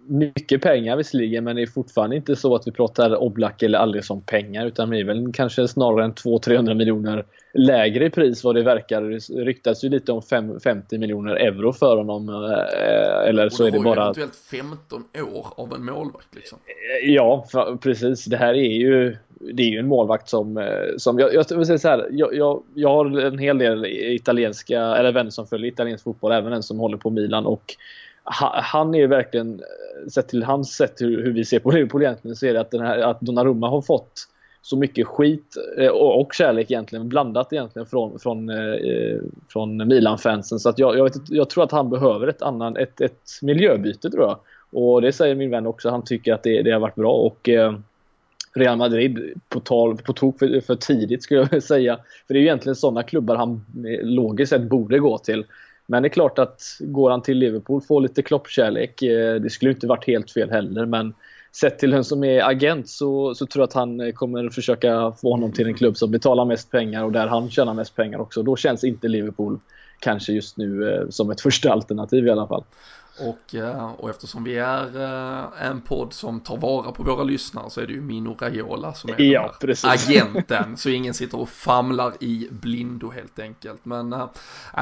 [0.08, 4.06] mycket pengar visserligen men det är fortfarande inte så att vi pratar Oblak eller aldrig
[4.06, 8.56] som pengar utan det är väl kanske snarare än 200-300 miljoner lägre i pris vad
[8.56, 9.02] det verkar.
[9.02, 12.30] Det ryktas ju lite om 5, 50 miljoner euro för honom.
[12.30, 14.04] Eh, eller så är det bara...
[14.04, 15.04] eventuellt 15
[15.34, 16.60] år av en målvakt liksom.
[16.66, 17.48] Eh, ja,
[17.82, 18.26] precis.
[18.26, 19.18] Det här är ju
[19.54, 22.36] det är ju en målvakt som, eh, som jag, jag vill säga så här, jag,
[22.36, 26.64] jag, jag har en hel del italienska, eller vänner som följer italiensk fotboll, även en
[26.64, 27.76] som håller på Milan och
[28.24, 32.36] han är verkligen, eh, sett till hans sätt hur, hur vi ser på Liverpool egentligen,
[32.36, 34.28] så är det att, den här, att Donnarumma har fått
[34.62, 38.52] så mycket skit eh, och, och kärlek egentligen, blandat egentligen från, från,
[39.50, 40.60] från Milan-fansen.
[40.60, 44.10] Så att jag, jag, vet, jag, tror att han behöver ett, annan, ett, ett miljöbyte
[44.10, 44.40] tror jag.
[44.74, 47.14] Och det säger min vän också, han tycker att det, det har varit bra.
[47.14, 47.74] Och eh,
[48.56, 52.00] Real Madrid på, tal, på tok för, för tidigt skulle jag vilja säga.
[52.28, 55.46] För det är ju egentligen sådana klubbar han eh, logiskt sett borde gå till.
[55.88, 59.72] Men det är klart att går han till Liverpool, får lite kloppkärlek, eh, det skulle
[59.72, 60.86] inte varit helt fel heller.
[60.86, 61.14] Men
[61.52, 65.12] sett till vem som är agent så, så tror jag att han eh, kommer försöka
[65.22, 68.20] få honom till en klubb som betalar mest pengar och där han tjänar mest pengar
[68.20, 68.44] också.
[68.44, 69.60] Då känns inte Liverpool
[70.00, 72.64] kanske just nu som ett första alternativ i alla fall.
[73.20, 77.70] Och, eh, och eftersom vi är eh, en podd som tar vara på våra lyssnare
[77.70, 79.54] så är det ju Mino Raiola som är ja,
[79.84, 80.78] agenten.
[80.78, 83.86] Så ingen sitter och famlar i blindo helt enkelt.
[83.86, 84.28] Men äh,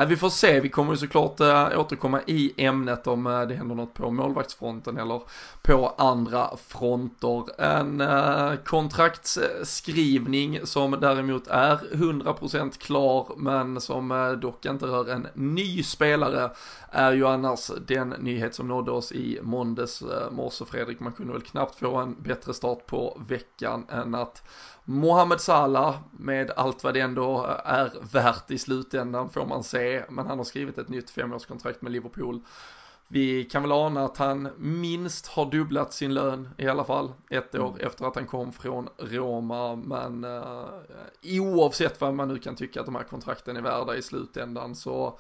[0.08, 3.76] vi får se, vi kommer ju såklart äh, återkomma i ämnet om äh, det händer
[3.76, 5.22] något på målvaktsfronten eller
[5.62, 7.62] på andra fronter.
[7.62, 15.84] En äh, kontraktsskrivning som däremot är 100% klar men som dock inte rör en ny
[15.84, 16.50] spelare
[16.92, 21.00] är ju annars den nyhet som nådde oss i måndags äh, morse Fredrik.
[21.00, 24.44] Man kunde väl knappt få en bättre start på veckan än att
[24.84, 30.04] Mohamed Salah med allt vad det ändå är värt i slutändan får man se.
[30.10, 32.42] Men han har skrivit ett nytt femårskontrakt med Liverpool
[33.14, 37.56] vi kan väl ana att han minst har dubblat sin lön i alla fall ett
[37.56, 37.88] år mm.
[37.88, 39.76] efter att han kom från Roma.
[39.76, 40.66] Men uh,
[41.24, 45.20] oavsett vad man nu kan tycka att de här kontrakten är värda i slutändan så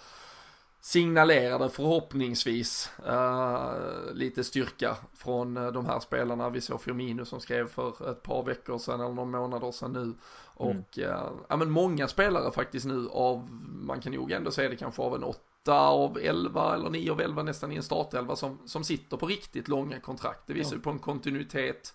[0.81, 3.73] signalerade förhoppningsvis uh,
[4.13, 6.49] lite styrka från uh, de här spelarna.
[6.49, 10.01] Vi såg Firmino som skrev för ett par veckor sedan eller några månader sedan nu.
[10.01, 10.15] Mm.
[10.53, 13.51] Och uh, ja men många spelare faktiskt nu av,
[13.81, 17.21] man kan nog ändå säga det kanske av en åtta av elva eller nio av
[17.21, 20.47] elva nästan i en startelva som, som sitter på riktigt långa kontrakt.
[20.47, 20.83] Det visar ju ja.
[20.83, 21.93] på en kontinuitet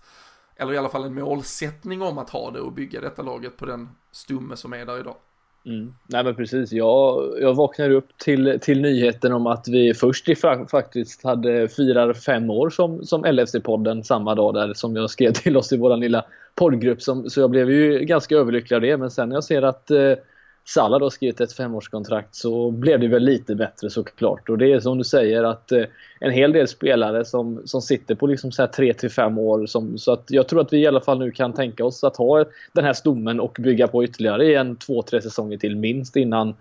[0.56, 3.66] eller i alla fall en målsättning om att ha det och bygga detta laget på
[3.66, 5.16] den stumme som är där idag.
[5.66, 5.94] Mm.
[6.06, 10.34] Nej men precis, jag, jag vaknade upp till, till nyheten om att vi först i
[10.70, 15.56] faktiskt hade firar fem år som, som LFC-podden samma dag där som jag skrev till
[15.56, 17.02] oss i vår lilla poddgrupp.
[17.02, 19.90] Som, så jag blev ju ganska överlycklig av det men sen när jag ser att
[19.90, 20.12] eh,
[20.68, 24.48] Salah då skrivit ett femårskontrakt så blev det väl lite bättre såklart.
[24.48, 25.84] Och det är som du säger att eh,
[26.20, 29.66] en hel del spelare som, som sitter på liksom så här 3 till 5 år.
[29.66, 32.16] Som, så att jag tror att vi i alla fall nu kan tänka oss att
[32.16, 36.54] ha den här stommen och bygga på ytterligare i en 2-3 säsonger till minst innan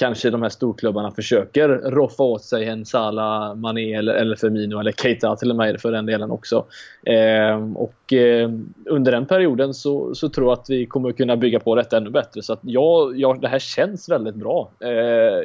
[0.00, 4.92] kanske de här storklubbarna försöker roffa åt sig en Salah, Mané eller, eller Firmino eller
[4.92, 6.64] Keita till och med för den delen också.
[7.02, 8.50] Eh, och eh,
[8.84, 12.10] under den perioden så, så tror jag att vi kommer kunna bygga på detta ännu
[12.10, 12.42] bättre.
[12.42, 14.70] Så att jag, jag, det här känns väldigt bra.
[14.80, 14.90] Eh,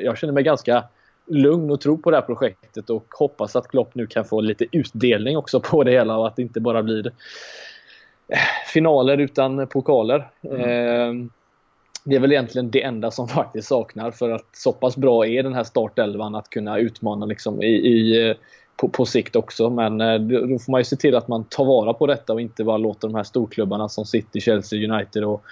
[0.04, 0.84] jag känner mig ganska
[1.28, 4.66] lugn och tro på det här projektet och hoppas att Klopp nu kan få lite
[4.72, 7.08] utdelning också på det hela och att det inte bara blir
[8.28, 8.38] eh,
[8.74, 10.28] finaler utan pokaler.
[10.44, 11.30] Mm.
[12.08, 15.44] Det är väl egentligen det enda som faktiskt saknar för att så pass bra är
[15.44, 18.36] den här startelvan att kunna utmana liksom i, i eh,
[18.78, 19.70] på, på, sikt också.
[19.70, 22.42] Men eh, då får man ju se till att man tar vara på detta och
[22.42, 25.44] inte bara låter de här storklubbarna som City, Chelsea, United och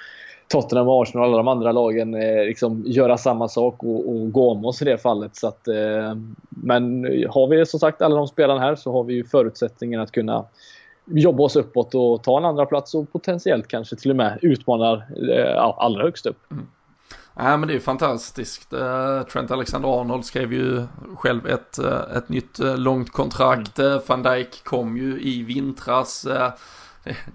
[0.48, 4.52] Tottenham, Arsenal och alla de andra lagen eh, liksom göra samma sak och, och, gå
[4.52, 5.36] om oss i det fallet.
[5.36, 5.68] Så att,
[6.50, 10.12] men har vi som sagt alla de spelarna här så har vi ju förutsättningen att
[10.12, 10.46] kunna
[11.06, 14.96] jobba oss uppåt och ta en andra plats och potentiellt kanske till och med utmanar
[15.32, 16.52] eh, allra högst upp.
[16.52, 16.68] Mm.
[17.36, 18.74] Nej men det är ju fantastiskt.
[18.74, 20.84] Eh, Trent Alexander-Arnold skrev ju
[21.16, 23.80] själv ett, eh, ett nytt långt kontrakt.
[23.80, 24.00] Mm.
[24.08, 26.28] Van Dijk kom ju i vintras.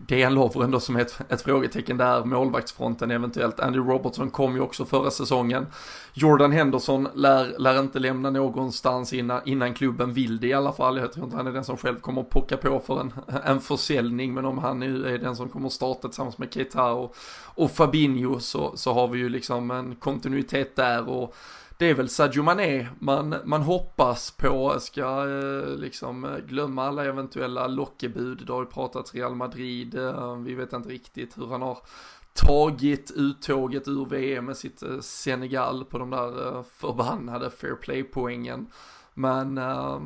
[0.06, 3.60] DN Lovren då som är ett, ett frågetecken där, målvaktsfronten eventuellt.
[3.60, 5.66] Andy Robertson kom ju också förra säsongen.
[6.12, 10.96] Jordan Henderson lär, lär inte lämna någonstans innan, innan klubben vill det i alla fall.
[10.96, 13.12] Jag tror inte han är den som själv kommer att pocka på för en,
[13.44, 16.92] en försäljning, men om han nu är den som kommer att starta tillsammans med Keita
[16.92, 21.34] och, och Fabinho så, så har vi ju liksom en kontinuitet där och
[21.78, 27.04] det är väl Sadio Mané man, man hoppas på, ska eh, liksom eh, glömma alla
[27.04, 31.62] eventuella lockebud, det har ju pratats Real Madrid, eh, vi vet inte riktigt hur han
[31.62, 31.78] har
[32.32, 38.66] tagit uttåget ur VM med sitt Senegal på de där förbannade fair play-poängen.
[39.14, 40.00] Men eh,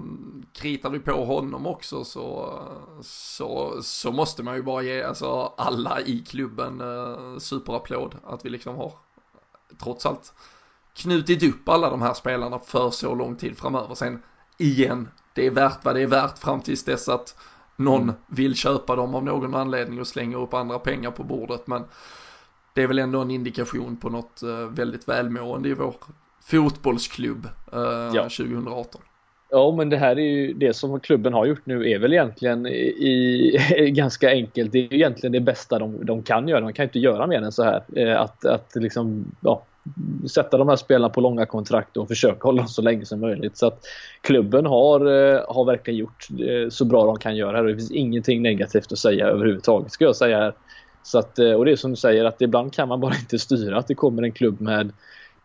[0.52, 2.58] kritar vi på honom också så,
[3.02, 8.50] så, så måste man ju bara ge alltså, alla i klubben eh, superapplåd att vi
[8.50, 8.92] liksom har
[9.82, 10.34] trots allt
[10.94, 13.94] knutit upp alla de här spelarna för så lång tid framöver.
[13.94, 14.22] Sen
[14.58, 17.36] igen, det är värt vad det är värt fram tills dess att
[17.76, 18.14] någon mm.
[18.26, 21.66] vill köpa dem av någon anledning och slänger upp andra pengar på bordet.
[21.66, 21.84] Men
[22.74, 25.94] det är väl ändå en indikation på något eh, väldigt välmående i vår
[26.44, 27.80] fotbollsklubb eh,
[28.14, 28.22] ja.
[28.22, 29.00] 2018.
[29.50, 32.66] Ja, men det här är ju det som klubben har gjort nu är väl egentligen
[32.66, 34.72] i, ganska enkelt.
[34.72, 36.60] Det är egentligen det bästa de, de kan göra.
[36.60, 37.82] De kan inte göra mer än så här.
[37.96, 39.64] Eh, att, att liksom, ja,
[40.30, 43.56] sätta de här spelarna på långa kontrakt och försöka hålla dem så länge som möjligt.
[43.56, 43.80] Så att
[44.20, 47.62] klubben har, eh, har verkligen gjort eh, så bra de kan göra.
[47.62, 50.54] Det finns ingenting negativt att säga överhuvudtaget ska jag säga här.
[51.02, 53.38] Så att, eh, och det är som du säger att ibland kan man bara inte
[53.38, 54.92] styra att det kommer en klubb med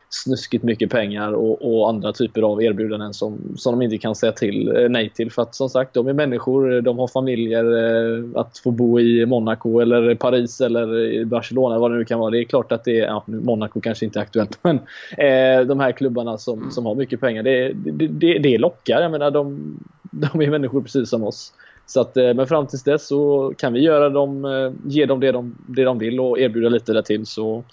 [0.09, 4.31] snuskigt mycket pengar och, och, andra typer av erbjudanden som, som de inte kan säga
[4.31, 5.31] till, eh, nej till.
[5.31, 7.63] För att som sagt, de är människor, de har familjer.
[7.63, 12.31] Eh, att få bo i Monaco eller Paris eller Barcelona, vad det nu kan vara.
[12.31, 14.75] Det är klart att det är, ja, Monaco kanske inte är aktuellt, men
[15.17, 19.01] eh, de här klubbarna som, som har mycket pengar, det, det, det, det lockar.
[19.01, 19.75] Jag menar, de,
[20.11, 21.53] de är människor precis som oss.
[21.87, 25.19] Så att, eh, men fram tills dess så kan vi göra dem, eh, ge dem
[25.19, 27.25] det de, det de vill och erbjuda lite därtill.
[27.25, 27.63] så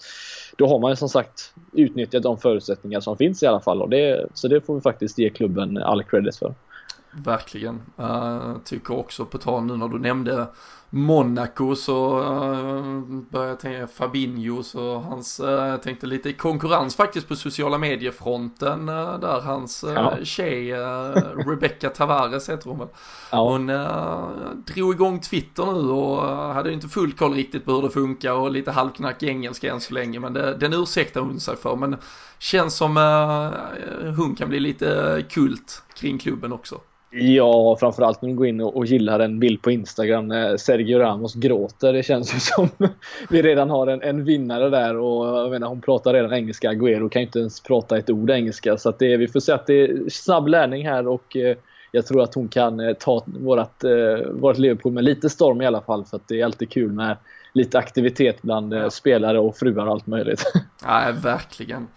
[0.57, 3.81] då har man ju som sagt utnyttjat de förutsättningar som finns i alla fall.
[3.81, 6.53] Och det, så det får vi faktiskt ge klubben all credit för.
[7.25, 7.81] Verkligen.
[7.99, 10.47] Uh, tycker också på tal nu när du nämnde
[10.95, 17.35] Monaco så uh, började jag tänka Fabinho så hans, uh, tänkte lite konkurrens faktiskt på
[17.35, 20.13] sociala mediefronten uh, där hans uh, ja.
[20.23, 20.71] tjej
[21.47, 22.87] Rebecca Tavares heter hon väl.
[23.31, 23.49] Ja.
[23.49, 23.67] Hon
[24.65, 26.21] drog igång Twitter nu och
[26.53, 29.93] hade inte full koll riktigt på hur det funkar och lite halvknackig engelska än så
[29.93, 31.97] länge men det, den ursäktar hon sig för men
[32.39, 32.97] känns som
[34.17, 36.81] hon kan bli lite kult kring klubben också.
[37.17, 41.33] Ja, framförallt när du går in och, gillar en bild på Instagram när Sergio Ramos
[41.35, 41.93] gråter.
[41.93, 42.69] Det känns ju som
[43.29, 46.71] vi redan har en, en vinnare där och jag menar, hon pratar redan engelska.
[46.71, 48.77] Agüero kan ju inte ens prata ett ord engelska.
[48.77, 51.57] Så det, vi får se att det är snabb lärning här och eh,
[51.91, 55.65] jag tror att hon kan eh, ta vårt, eh, vårt Liverpool med lite storm i
[55.65, 56.05] alla fall.
[56.05, 57.17] För att det är alltid kul med
[57.53, 60.43] lite aktivitet bland spelare och fruar och allt möjligt.
[60.83, 61.87] Ja, verkligen.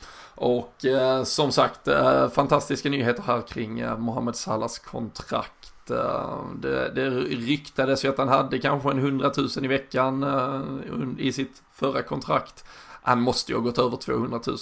[0.41, 5.91] Och eh, som sagt, eh, fantastiska nyheter här kring eh, Mohamed Salahs kontrakt.
[5.91, 11.33] Eh, det, det ryktades ju att han hade kanske en hundratusen i veckan eh, i
[11.33, 12.65] sitt förra kontrakt.
[13.03, 14.57] Han måste ju ha gått över 200 000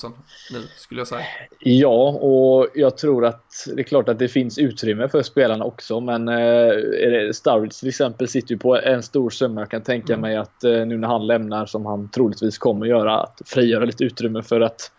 [0.52, 1.24] nu, skulle jag säga.
[1.60, 6.00] Ja, och jag tror att det är klart att det finns utrymme för spelarna också,
[6.00, 9.60] men eh, Sturridge till exempel sitter ju på en stor summa.
[9.60, 10.20] Jag kan tänka mm.
[10.20, 14.04] mig att eh, nu när han lämnar, som han troligtvis kommer göra, att frigöra lite
[14.04, 14.90] utrymme för att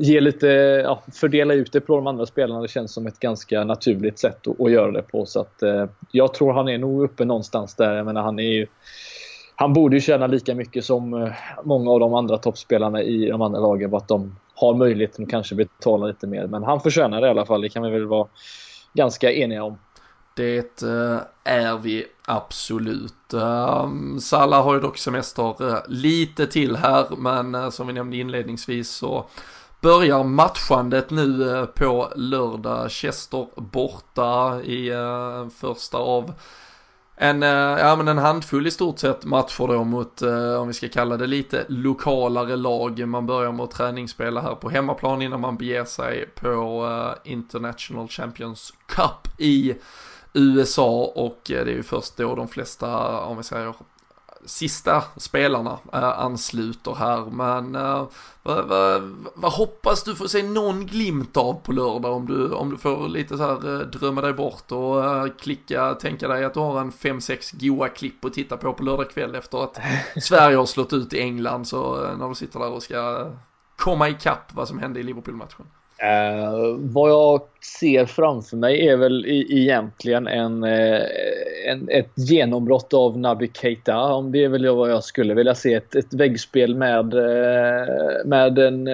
[0.00, 0.46] ge lite,
[0.84, 2.62] ja, fördela ut det på de andra spelarna.
[2.62, 5.26] Det känns som ett ganska naturligt sätt att, att göra det på.
[5.26, 7.96] Så att, eh, jag tror han är nog uppe någonstans där.
[7.96, 8.66] Jag menar, han är ju,
[9.54, 11.32] han borde ju tjäna lika mycket som eh,
[11.64, 13.90] många av de andra toppspelarna i de andra lagen.
[13.90, 16.46] Bara Att de har möjligheten att kanske betala lite mer.
[16.46, 17.60] Men han förtjänar det i alla fall.
[17.60, 18.28] Det kan vi väl vara
[18.94, 19.78] ganska eniga om.
[20.34, 23.12] Det eh, är vi absolut.
[23.30, 28.16] Salla Salah har ju dock semester eh, lite till här, men eh, som vi nämnde
[28.16, 29.26] inledningsvis så
[29.80, 32.90] börjar matchandet nu eh, på lördag.
[32.90, 36.32] Chester borta i eh, första av
[37.16, 40.22] en, eh, ja, men en handfull i stort sett matcher då mot,
[40.58, 43.08] om vi ska kalla det lite lokalare lag.
[43.08, 48.72] Man börjar med att träningsspela här på hemmaplan innan man beger sig på International Champions
[48.86, 49.74] Cup i
[50.32, 53.74] USA och det är ju först då de flesta, om vi säger
[54.44, 57.24] sista spelarna äh, ansluter här.
[57.30, 58.08] Men äh,
[58.42, 59.02] vad, vad,
[59.34, 63.08] vad, hoppas du få se någon glimt av på lördag om du, om du får
[63.08, 65.04] lite så här äh, drömma dig bort och
[65.40, 69.10] klicka, tänka dig att du har en 5-6 goa klipp att titta på på lördag
[69.10, 69.78] kväll efter att
[70.22, 73.30] Sverige har slått ut i England så när du sitter där och ska
[73.76, 75.66] komma ikapp vad som hände i Liverpool-matchen.
[76.02, 77.40] Uh, vad jag
[77.80, 81.00] ser framför mig är väl i, egentligen en, uh,
[81.66, 83.98] en, ett genombrott av Naby Keita.
[83.98, 85.74] Om det är väl vad jag skulle vilja se.
[85.74, 88.86] Ett, ett väggspel med, uh, med en,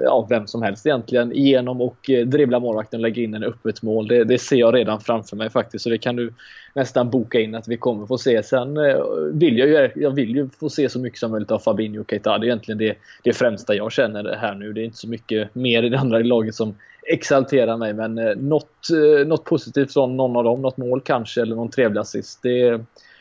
[0.00, 4.08] ja, vem som helst egentligen genom och dribbla målvakten och lägga in en öppet mål.
[4.08, 5.84] Det, det, ser jag redan framför mig faktiskt.
[5.84, 6.32] Så det kan du
[6.78, 8.42] nästan boka in att vi kommer få se.
[8.42, 8.96] Sen eh,
[9.32, 12.10] vill jag ju, jag vill ju få se så mycket som möjligt av Fabinho och
[12.10, 12.38] Keita.
[12.38, 14.72] Det är egentligen det, det främsta jag känner här nu.
[14.72, 17.94] Det är inte så mycket mer i det andra laget som exalterar mig.
[17.94, 20.62] Men eh, något, eh, något positivt från någon av dem.
[20.62, 22.42] Något mål kanske eller någon trevlig assist.
[22.42, 22.80] Det,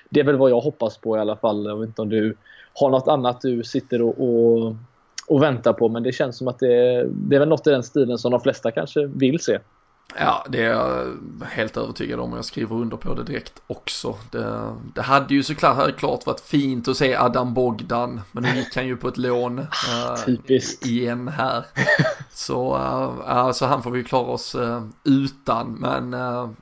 [0.09, 1.65] det är väl vad jag hoppas på i alla fall.
[1.65, 2.35] Jag vet inte om du
[2.73, 4.75] har något annat du sitter och, och,
[5.27, 5.89] och väntar på.
[5.89, 8.41] Men det känns som att det, det är väl något i den stilen som de
[8.41, 9.59] flesta kanske vill se.
[10.15, 11.17] Ja, det är jag
[11.51, 14.17] helt övertygad om och jag skriver under på det direkt också.
[14.31, 18.75] Det, det hade ju såklart klart varit fint att se Adam Bogdan, men nu gick
[18.75, 21.65] han ju på ett lån äh, igen här.
[22.31, 22.77] Så,
[23.27, 26.09] äh, så han får vi klara oss äh, utan, men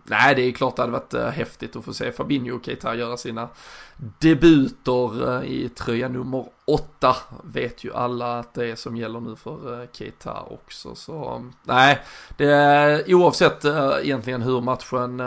[0.04, 3.18] nej, det är klart det hade varit häftigt att få se Fabinho och Keita göra
[3.18, 3.50] sina
[3.98, 9.36] debuter eh, i tröja nummer åtta vet ju alla att det är som gäller nu
[9.36, 10.96] för eh, Keita också.
[10.96, 12.02] Så nej,
[12.38, 15.18] det är oavsett eh, egentligen hur matchen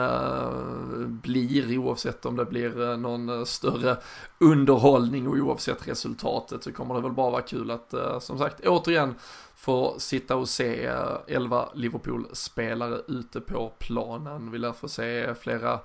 [1.22, 3.96] blir, oavsett om det blir någon större
[4.38, 9.14] underhållning och oavsett resultatet så kommer det väl bara vara kul att som sagt återigen
[9.54, 10.92] få sitta och se
[11.26, 14.50] 11 Liverpool-spelare ute på planen.
[14.50, 15.80] Vi lär få se flera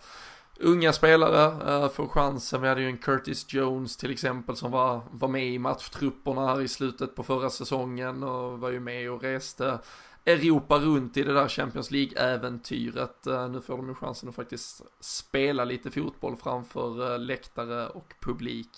[0.59, 2.61] unga spelare uh, får chansen.
[2.61, 6.61] Vi hade ju en Curtis Jones till exempel som var, var med i matchtrupperna här
[6.61, 9.79] i slutet på förra säsongen och var ju med och reste
[10.25, 13.27] Europa runt i det där Champions League-äventyret.
[13.27, 18.13] Uh, nu får de ju chansen att faktiskt spela lite fotboll framför uh, läktare och
[18.19, 18.69] publik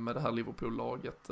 [0.00, 1.30] med det här Liverpool-laget.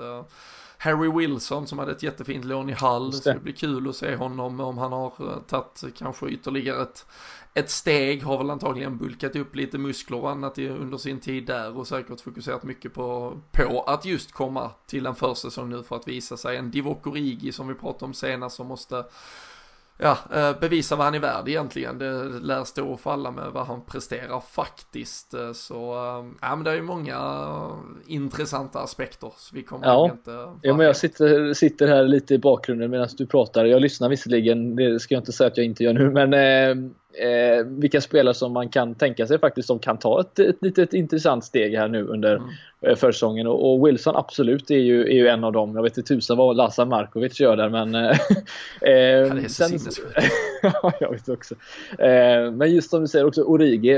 [0.79, 4.17] Harry Wilson som hade ett jättefint lån i Hall, så det blir kul att se
[4.17, 7.07] honom om han har tagit kanske ytterligare ett
[7.55, 11.79] ett steg, har väl antagligen bulkat upp lite muskler och annat under sin tid där
[11.79, 16.09] och säkert fokuserat mycket på, på att just komma till en försäsong nu för att
[16.09, 16.57] visa sig.
[16.57, 19.05] En Divock Origi som vi pratade om senast som måste
[19.99, 21.99] ja, eh, bevisa vad han är värd egentligen.
[21.99, 25.35] Det lär stå och falla med vad han presterar faktiskt.
[25.35, 27.19] Eh, så eh, ja, men det är ju många
[28.07, 29.33] intressanta aspekter.
[29.37, 30.11] Så vi kommer ja.
[30.13, 30.31] inte...
[30.63, 33.65] Ja, men jag sitter, sitter här lite i bakgrunden medan du pratar.
[33.65, 36.93] Jag lyssnar visserligen, det ska jag inte säga att jag inte gör nu, men eh,
[37.65, 41.45] vilka spelare som man kan tänka sig faktiskt som kan ta ett, ett litet intressant
[41.45, 42.49] steg här nu under mm.
[42.81, 43.47] eh, försäsongen.
[43.47, 45.75] Och, och, Wilson absolut är ju, är ju en av dem.
[45.75, 47.95] Jag vet inte tusan vad Lazar Markovic gör där men...
[47.95, 48.03] Eh,
[49.29, 49.79] Han är så sen,
[50.63, 51.55] Ja, jag vet också.
[51.99, 53.95] Eh, men just som du säger också Origi.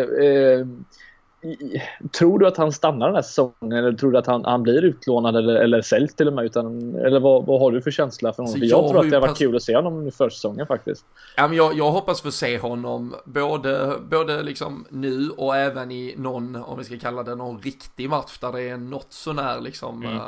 [1.45, 1.83] Eh,
[2.19, 4.85] tror du att han stannar den här säsongen eller tror du att han, han blir
[4.85, 6.45] utlånad eller, eller säljs till och med?
[6.45, 8.61] Utan, eller vad, vad har du för känsla för honom?
[8.61, 11.05] För jag, jag tror att det har varit kul att se honom i försäsongen faktiskt.
[11.37, 16.15] Ja, men jag, jag hoppas få se honom både, både liksom nu och även i
[16.19, 20.03] någon, om vi ska kalla det någon riktig match där det är något sånär liksom
[20.03, 20.17] mm.
[20.17, 20.23] uh,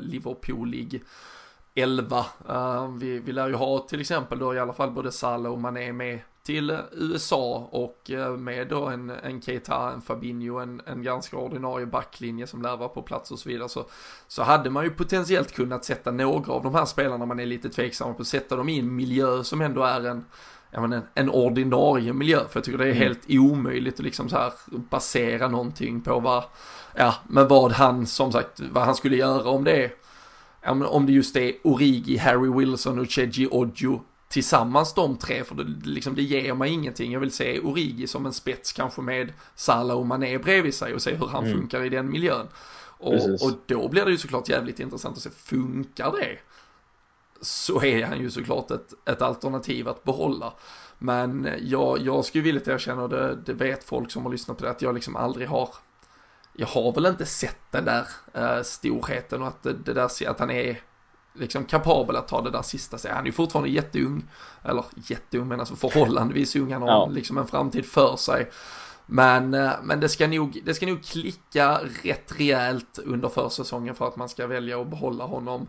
[0.00, 1.02] Liverpoolig
[1.74, 2.24] 11.
[2.50, 5.58] Uh, vi, vi lär ju ha till exempel då i alla fall både Salah och
[5.58, 11.02] Mané med till USA och eh, med då en, en Keita, en Fabinho, en, en
[11.02, 13.86] ganska ordinarie backlinje som lär vara på plats och så vidare så,
[14.28, 17.68] så hade man ju potentiellt kunnat sätta några av de här spelarna man är lite
[17.68, 20.24] tveksam på, sätta dem i en miljö som ändå är en
[20.72, 23.02] menar, en ordinarie miljö för jag tycker det är mm.
[23.02, 24.52] helt omöjligt att liksom så här
[24.90, 26.44] basera någonting på vad,
[26.94, 29.90] ja, men vad han som sagt, vad han skulle göra om det är
[30.66, 35.64] om det just är Origi, Harry Wilson och Cheji Ojo tillsammans de tre, för det,
[35.84, 37.12] liksom, det ger mig ingenting.
[37.12, 41.02] Jag vill se Origi som en spets kanske med Salah och Mané bredvid sig och
[41.02, 41.58] se hur han mm.
[41.58, 42.46] funkar i den miljön.
[43.00, 46.38] Och, och, då blir det ju såklart jävligt intressant att se, funkar det?
[47.40, 50.52] Så är han ju såklart ett, ett alternativ att behålla.
[50.98, 54.64] Men jag, jag skulle vilja erkänna, och det, det vet folk som har lyssnat på
[54.64, 55.68] det, att jag liksom aldrig har
[56.60, 58.06] jag har väl inte sett den där
[58.36, 60.80] uh, storheten och att det, det där, att han är
[61.34, 63.16] liksom kapabel att ta det där sista steget.
[63.16, 64.24] Han är ju fortfarande jätteung,
[64.62, 67.06] eller jätteung men alltså förhållandevis ung, han har ja.
[67.06, 68.50] liksom en framtid för sig.
[69.06, 74.08] Men, eh, men det, ska nog, det ska nog klicka rätt rejält under försäsongen för
[74.08, 75.66] att man ska välja att behålla honom.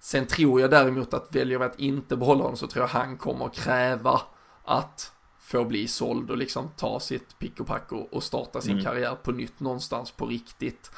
[0.00, 3.16] Sen tror jag däremot att väljer vi att inte behålla honom så tror jag han
[3.16, 4.20] kommer kräva
[4.64, 8.72] att få bli såld och liksom ta sitt pick och pack och, och starta sin
[8.72, 8.84] mm.
[8.84, 10.90] karriär på nytt någonstans på riktigt.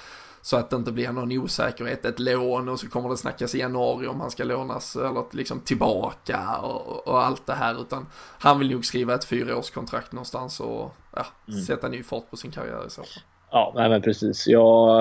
[0.44, 3.58] Så att det inte blir någon osäkerhet, ett lån och så kommer det snackas i
[3.58, 7.80] januari om han ska lånas eller liksom tillbaka och, och allt det här.
[7.80, 8.06] Utan
[8.38, 11.60] han vill nog skriva ett fyraårskontrakt någonstans och ja, mm.
[11.60, 13.22] sätta ny fart på sin karriär i så fall.
[13.50, 14.46] Ja, nej men precis.
[14.46, 15.00] Ja,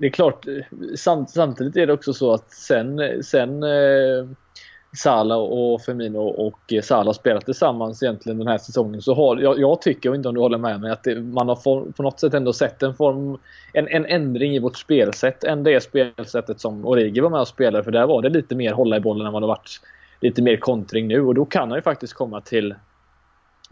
[0.00, 0.46] det är klart.
[0.96, 4.28] Samt, samtidigt är det också så att sen, sen eh,
[4.96, 9.60] Sala och Firmino och eh, Sala spelat tillsammans egentligen den här säsongen så har jag,
[9.60, 12.02] jag tycker, och inte om du håller med mig, att det, man har for, på
[12.02, 13.38] något sätt ändå sett en form
[13.72, 17.84] en, en ändring i vårt spelsätt än det spelsättet som Origi var med och spelade
[17.84, 19.80] för där var det lite mer hålla i bollen än vad det varit
[20.20, 22.74] lite mer kontring nu och då kan han ju faktiskt komma till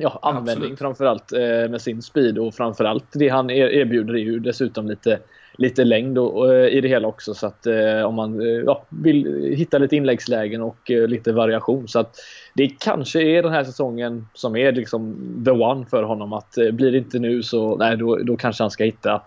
[0.01, 0.79] ja, användning Absolut.
[0.79, 5.19] framförallt eh, med sin speed och framförallt det han erbjuder är ju dessutom lite
[5.61, 7.35] lite längd och, och, eh, i det hela också.
[7.35, 11.89] Så att eh, om man eh, ja, vill hitta lite inläggslägen och eh, lite variation.
[11.89, 12.17] Så att
[12.55, 16.33] det kanske är den här säsongen som är liksom the one för honom.
[16.33, 19.23] Att eh, blir det inte nu så nej då, då kanske han ska hitta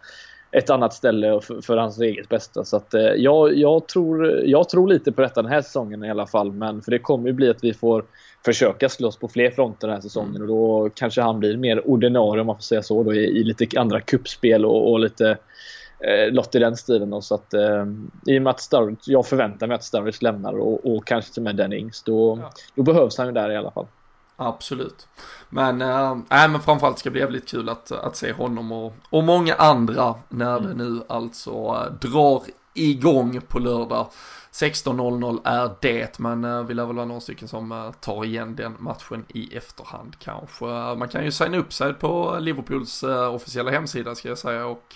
[0.54, 2.64] ett annat ställe för, för hans eget bästa.
[2.66, 6.10] Så att, eh, jag, jag, tror, jag tror lite på detta den här säsongen i
[6.10, 6.52] alla fall.
[6.52, 8.04] Men för det kommer ju bli att vi får
[8.46, 10.36] försöka slåss på fler fronter den här säsongen.
[10.36, 10.42] Mm.
[10.42, 13.44] Och då kanske han blir mer ordinarie om man får säga så då, i, i
[13.44, 15.38] lite andra kuppspel och, och lite
[16.00, 17.10] eh, lott i den stilen.
[17.10, 17.86] Då, så att, eh,
[18.26, 21.42] I och med att Sturridge, jag förväntar mig att Sturridge lämnar och, och kanske till
[21.42, 22.04] och med Dennings.
[22.04, 22.52] Då, ja.
[22.76, 23.88] då behövs han ju där i alla fall.
[24.36, 25.08] Absolut.
[25.50, 29.24] Men, äh, men framförallt ska det bli jävligt kul att, att se honom och, och
[29.24, 30.70] många andra när mm.
[30.70, 34.08] det nu alltså äh, drar igång på lördag.
[34.52, 38.56] 16.00 är det, men äh, vi lär väl vara några stycken som äh, tar igen
[38.56, 40.66] den matchen i efterhand kanske.
[40.66, 44.96] Man kan ju signa upp sig på Liverpools officiella hemsida ska jag säga och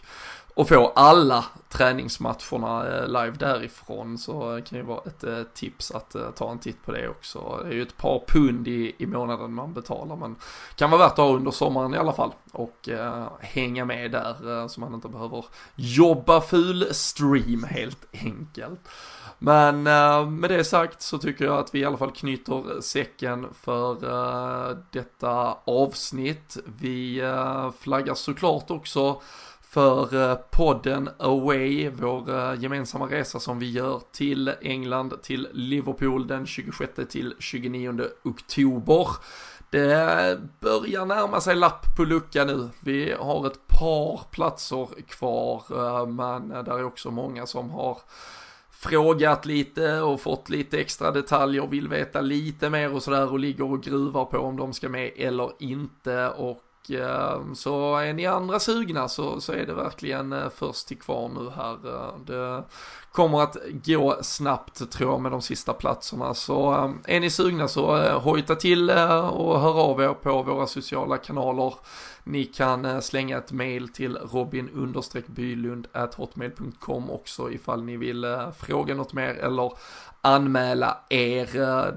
[0.58, 6.16] och få alla träningsmatcherna eh, live därifrån så kan ju vara ett eh, tips att
[6.16, 7.60] eh, ta en titt på det också.
[7.64, 10.36] Det är ju ett par pund i, i månaden man betalar men
[10.76, 14.62] kan vara värt att ha under sommaren i alla fall och eh, hänga med där
[14.62, 15.46] eh, så man inte behöver
[15.76, 18.80] jobba full stream helt enkelt.
[19.40, 23.48] Men eh, med det sagt så tycker jag att vi i alla fall knyter säcken
[23.62, 23.98] för
[24.92, 26.58] detta avsnitt.
[26.80, 27.22] Vi
[27.80, 29.22] flaggar såklart också
[29.70, 36.28] för eh, podden Away, vår eh, gemensamma resa som vi gör till England, till Liverpool
[36.28, 39.08] den 26 till 29 oktober.
[39.70, 42.70] Det börjar närma sig lapp på lucka nu.
[42.80, 47.98] Vi har ett par platser kvar, eh, men det är också många som har
[48.70, 53.72] frågat lite och fått lite extra detaljer, vill veta lite mer och sådär och ligger
[53.72, 58.60] och gruvar på om de ska med eller inte och Ehm, så är ni andra
[58.60, 61.96] sugna så, så är det verkligen eh, först till kvar nu här.
[61.96, 62.64] Eh, det
[63.12, 66.34] kommer att gå snabbt tror jag med de sista platserna.
[66.34, 71.18] Så eh, är ni sugna så hojta till och hör av er på våra sociala
[71.18, 71.74] kanaler.
[72.24, 78.26] Ni kan slänga ett mail till robin bylund hotmail.com också ifall ni vill
[78.60, 79.72] fråga något mer eller
[80.22, 81.48] anmäla er.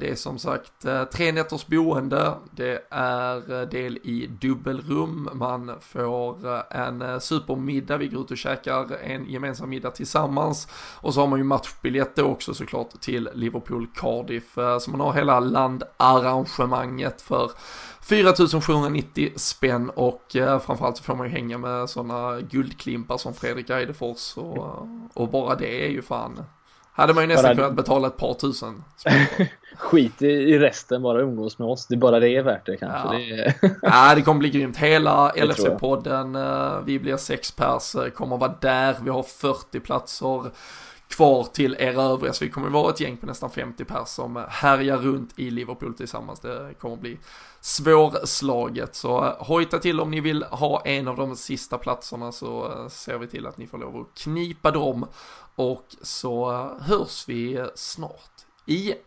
[0.01, 5.73] Det är som sagt eh, tre nätters boende, det är eh, del i dubbelrum, man
[5.81, 10.69] får eh, en supermiddag, vi går ut och käkar en gemensam middag tillsammans.
[10.97, 15.41] Och så har man ju matchbiljetter också såklart till Liverpool Cardiff, så man har hela
[15.41, 17.51] landarrangemanget för
[18.11, 19.91] 4790 spänn.
[19.91, 24.89] Och eh, framförallt så får man ju hänga med sådana guldklimpar som Fredrik Eidefors och,
[25.15, 26.45] och bara det är ju fan
[26.93, 27.55] hade man ju nästan bara...
[27.55, 28.85] kunnat betala ett par tusen.
[29.77, 31.87] Skit i resten, bara umgås med oss.
[31.87, 32.99] Det är bara det är värt det kanske.
[32.99, 33.55] Ja, det, är...
[33.83, 34.77] ja, det kommer bli grymt.
[34.77, 36.37] Hela LFC-podden,
[36.77, 38.97] eh, vi blir sex pers, eh, kommer vara där.
[39.03, 40.51] Vi har 40 platser
[41.09, 44.45] kvar till er övriga, så vi kommer vara ett gäng på nästan 50 pers som
[44.49, 46.41] härjar runt i Liverpool tillsammans.
[46.41, 47.19] Det kommer bli
[47.61, 52.73] svårslaget, så eh, hojta till om ni vill ha en av de sista platserna så
[52.91, 55.07] ser vi till att ni får lov att knipa dem
[55.61, 56.51] och så
[56.81, 58.99] hörs vi snart igen.